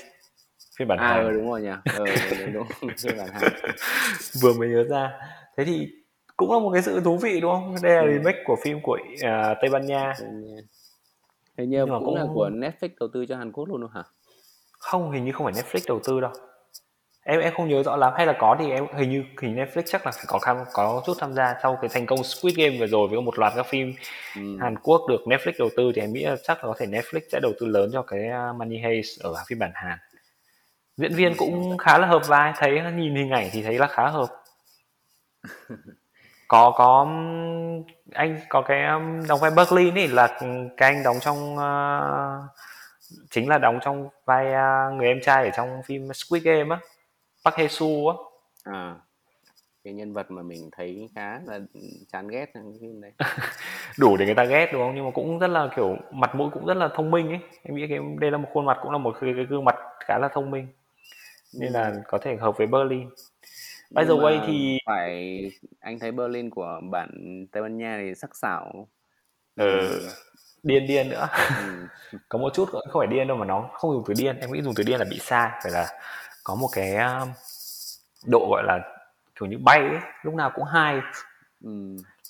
[0.78, 1.70] phiên bản à, Hàn ừ, đúng rồi nhỉ.
[1.96, 2.04] Ừ,
[2.38, 3.52] đúng, đúng, phiên bản Hàn
[4.42, 5.10] vừa mới nhớ ra.
[5.56, 5.88] Thế thì
[6.36, 7.74] cũng là một cái sự thú vị đúng không?
[7.82, 8.08] Đây là ừ.
[8.12, 10.14] remake của phim của uh, Tây Ban Nha.
[11.58, 14.02] Hình như cũng, cũng là của Netflix đầu tư cho Hàn Quốc luôn đâu hả?
[14.78, 16.32] Không hình như không phải Netflix đầu tư đâu
[17.30, 19.82] em em không nhớ rõ lắm hay là có thì em hình như hình Netflix
[19.86, 22.78] chắc là phải có tham có chút tham gia sau cái thành công Squid Game
[22.78, 23.94] vừa rồi với một loạt các phim
[24.36, 24.58] ừ.
[24.60, 27.20] Hàn Quốc được Netflix đầu tư thì em nghĩ là chắc là có thể Netflix
[27.32, 29.98] sẽ đầu tư lớn cho cái à, Money Heist ở phiên bản Hàn.
[30.96, 34.08] Diễn viên cũng khá là hợp vai thấy nhìn hình ảnh thì thấy là khá
[34.08, 34.28] hợp.
[36.48, 37.06] Có có
[38.12, 38.82] anh có cái
[39.28, 40.38] đóng vai Berkeley này là
[40.76, 42.50] cái anh đóng trong uh,
[43.30, 46.80] chính là đóng trong vai uh, người em trai ở trong phim Squid Game á
[47.44, 48.14] Park Hae Soo á.
[48.64, 48.96] À
[49.88, 51.60] cái nhân vật mà mình thấy khá là
[52.12, 53.12] chán ghét trong phim đấy.
[53.98, 54.94] Đủ để người ta ghét đúng không?
[54.94, 57.40] Nhưng mà cũng rất là kiểu mặt mũi cũng rất là thông minh ấy.
[57.62, 59.76] Em nghĩ cái đây là một khuôn mặt cũng là một cái, cái gương mặt
[60.00, 60.66] khá là thông minh.
[61.54, 62.00] Nên là ừ.
[62.06, 63.08] có thể hợp với Berlin.
[63.90, 65.42] By the way thì phải
[65.80, 67.10] anh thấy Berlin của bản
[67.52, 68.88] Tây Ban Nha thì sắc sảo.
[69.56, 70.00] Ừ.
[70.62, 71.28] điên điên nữa.
[71.62, 72.18] Ừ.
[72.28, 74.36] có một chút không phải điên đâu mà nó không dùng từ điên.
[74.40, 75.86] Em nghĩ dùng từ điên là bị sai phải là
[76.48, 76.96] có một cái
[78.26, 78.78] độ gọi là
[79.40, 81.00] kiểu như bay ấy, lúc nào cũng hay
[81.64, 81.70] ừ.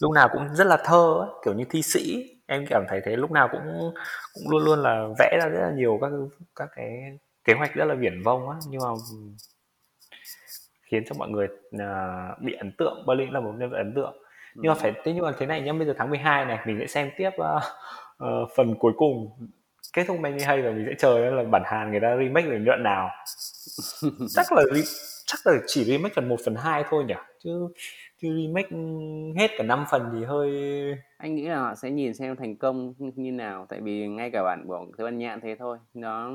[0.01, 2.35] lúc nào cũng rất là thơ ấy, kiểu như thi sĩ.
[2.47, 3.93] Em cảm thấy thế lúc nào cũng
[4.35, 6.11] cũng luôn luôn là vẽ ra rất là nhiều các
[6.57, 8.57] các cái kế hoạch rất là viển vông á.
[8.69, 8.89] Nhưng mà
[10.83, 13.07] khiến cho mọi người uh, bị ấn tượng.
[13.07, 14.13] Berlin là một vật ấn tượng.
[14.55, 14.61] Ừ.
[14.63, 16.77] nhưng mà phải thế nhưng mà thế này nhá bây giờ tháng 12 này mình
[16.81, 17.63] sẽ xem tiếp uh,
[18.25, 19.31] uh, phần cuối cùng.
[19.93, 22.59] Kết thúc Money hay và mình sẽ chờ là bản Hàn người ta remake về
[22.59, 23.11] đoạn nào
[24.29, 24.63] chắc là
[25.27, 27.69] chắc là chỉ remake phần 1 phần 2 thôi nhỉ chứ
[28.23, 28.69] chứ remake
[29.37, 30.51] hết cả 5 phần thì hơi
[31.19, 34.43] anh nghĩ là họ sẽ nhìn xem thành công như nào tại vì ngay cả
[34.43, 36.33] bản của Tây Ban Nha thế thôi nó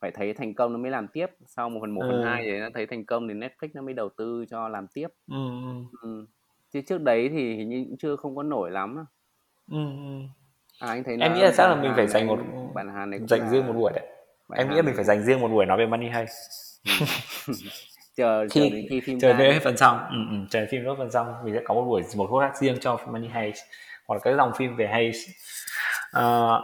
[0.00, 2.08] phải thấy thành công nó mới làm tiếp sau một phần một ừ.
[2.10, 4.86] phần hai thì nó thấy thành công thì Netflix nó mới đầu tư cho làm
[4.94, 5.36] tiếp ừ.
[6.02, 6.26] Ừ.
[6.72, 9.04] chứ trước đấy thì hình như cũng chưa không có nổi lắm
[9.70, 9.78] ừ.
[10.80, 12.38] À, anh thấy em nghĩ là chắc là mình phải dành một
[12.74, 14.06] bản Hàn này dành riêng một buổi đấy
[14.54, 16.26] em nghĩ là mình phải dành riêng một buổi nói về Money hay
[18.16, 19.98] chờ khi, chờ đến khi phim chờ đến phần xong.
[20.10, 22.76] Ừ, ừ, chờ phim đó phần xong mình sẽ có một buổi một podcast riêng
[22.80, 23.62] cho Money Heist
[24.06, 25.28] hoặc là cái dòng phim về Heist.
[26.18, 26.62] Uh,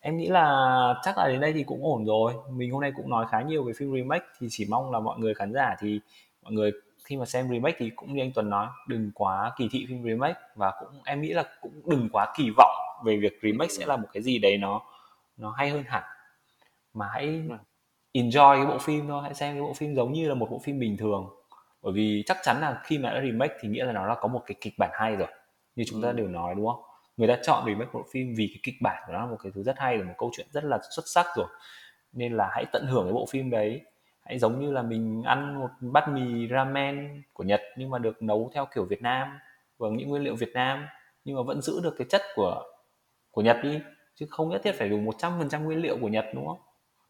[0.00, 2.34] em nghĩ là chắc là đến đây thì cũng ổn rồi.
[2.52, 5.18] Mình hôm nay cũng nói khá nhiều về phim remake thì chỉ mong là mọi
[5.18, 6.00] người khán giả thì
[6.42, 6.72] mọi người
[7.04, 10.04] khi mà xem remake thì cũng như anh Tuấn nói đừng quá kỳ thị phim
[10.04, 13.86] remake và cũng em nghĩ là cũng đừng quá kỳ vọng về việc remake sẽ
[13.86, 14.80] là một cái gì đấy nó
[15.36, 16.02] nó hay hơn hẳn.
[16.94, 17.42] Mà hãy
[18.12, 20.58] enjoy cái bộ phim thôi hãy xem cái bộ phim giống như là một bộ
[20.64, 21.30] phim bình thường
[21.82, 24.28] bởi vì chắc chắn là khi mà đã remake thì nghĩa là nó là có
[24.28, 25.28] một cái kịch bản hay rồi
[25.76, 26.12] như chúng ta ừ.
[26.12, 26.82] đều nói đúng không
[27.16, 29.52] người ta chọn remake bộ phim vì cái kịch bản của nó là một cái
[29.54, 31.46] thứ rất hay rồi một câu chuyện rất là xuất sắc rồi
[32.12, 33.80] nên là hãy tận hưởng cái bộ phim đấy
[34.20, 38.22] hãy giống như là mình ăn một bát mì ramen của Nhật nhưng mà được
[38.22, 39.38] nấu theo kiểu Việt Nam
[39.78, 40.86] bằng những nguyên liệu Việt Nam
[41.24, 42.62] nhưng mà vẫn giữ được cái chất của
[43.30, 43.80] của Nhật đi
[44.14, 46.58] chứ không nhất thiết phải dùng 100% nguyên liệu của Nhật đúng không?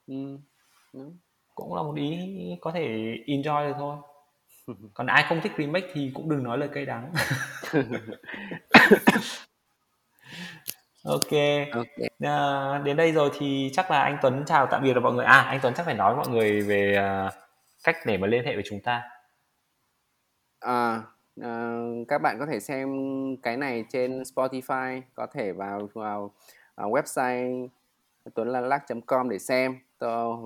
[0.06, 0.38] Ừ.
[1.54, 2.18] Cũng là một ý
[2.60, 3.96] có thể enjoy được thôi.
[4.94, 7.12] Còn ai không thích remake thì cũng đừng nói lời cay đắng.
[11.04, 11.30] ok.
[11.72, 12.10] okay.
[12.20, 15.24] À, đến đây rồi thì chắc là anh Tuấn chào tạm biệt mọi người.
[15.24, 17.32] À anh Tuấn chắc phải nói mọi người về uh,
[17.84, 19.02] cách để mà liên hệ với chúng ta.
[20.60, 21.02] À,
[21.42, 21.78] à,
[22.08, 22.88] các bạn có thể xem
[23.42, 26.34] cái này trên Spotify, có thể vào vào
[26.84, 27.68] uh, website
[28.34, 29.78] tuấn.lanlac.com để xem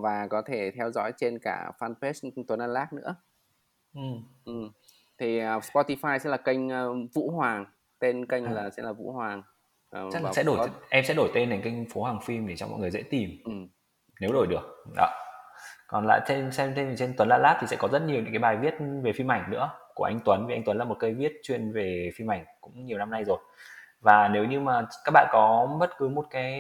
[0.03, 3.15] và có thể theo dõi trên cả fanpage Tuấn An Lác nữa.
[3.95, 4.01] Ừ.
[4.45, 4.69] Ừ.
[5.19, 7.67] Thì uh, Spotify sẽ là kênh uh, Vũ Hoàng,
[7.99, 8.53] tên kênh à.
[8.53, 9.43] là sẽ là Vũ Hoàng.
[10.07, 12.57] Uh, Chắc là sẽ đổi em sẽ đổi tên thành kênh Phố Hoàng Phim để
[12.57, 13.31] cho mọi người dễ tìm.
[13.45, 13.53] Ừ.
[14.21, 14.85] Nếu đổi được.
[14.97, 15.11] Đó.
[15.87, 18.33] Còn lại trên xem trên trên Tuấn La Lab thì sẽ có rất nhiều những
[18.33, 20.97] cái bài viết về phim ảnh nữa của anh Tuấn vì anh Tuấn là một
[20.99, 23.39] cây viết chuyên về phim ảnh cũng nhiều năm nay rồi
[24.05, 26.55] và nếu như mà các bạn có bất cứ một cái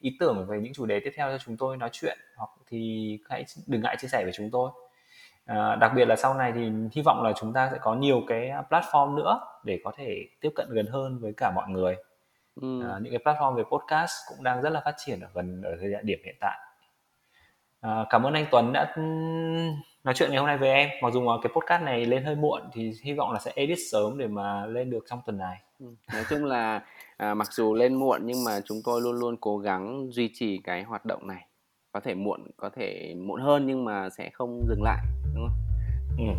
[0.00, 3.18] ý tưởng về những chủ đề tiếp theo cho chúng tôi nói chuyện hoặc thì
[3.30, 4.70] hãy đừng ngại chia sẻ với chúng tôi.
[5.46, 8.22] À, đặc biệt là sau này thì hy vọng là chúng ta sẽ có nhiều
[8.28, 11.96] cái platform nữa để có thể tiếp cận gần hơn với cả mọi người.
[12.60, 12.82] Ừ.
[12.90, 15.76] à, những cái platform về podcast cũng đang rất là phát triển ở gần ở
[15.80, 16.58] thời điểm hiện tại.
[17.80, 18.94] À, cảm ơn anh Tuấn đã
[20.04, 20.88] nói chuyện ngày hôm nay với em.
[21.02, 24.18] Mặc dù cái podcast này lên hơi muộn thì hy vọng là sẽ edit sớm
[24.18, 25.58] để mà lên được trong tuần này.
[25.73, 25.73] ừ,
[26.12, 26.82] nói chung là
[27.16, 30.60] à, mặc dù lên muộn nhưng mà chúng tôi luôn luôn cố gắng duy trì
[30.64, 31.46] cái hoạt động này.
[31.92, 34.98] Có thể muộn có thể muộn hơn nhưng mà sẽ không dừng lại
[35.34, 35.58] đúng không?
[36.18, 36.34] Ừ.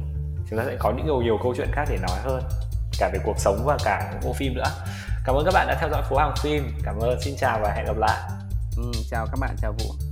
[0.50, 2.44] chúng ta sẽ có những nhiều nhiều câu chuyện khác để nói hơn
[3.00, 4.70] cả về cuộc sống và cả bộ phim nữa.
[5.26, 6.64] Cảm ơn các bạn đã theo dõi phố hàng phim.
[6.84, 8.22] Cảm ơn xin chào và hẹn gặp lại.
[8.78, 10.05] Ừ, chào các bạn chào vũ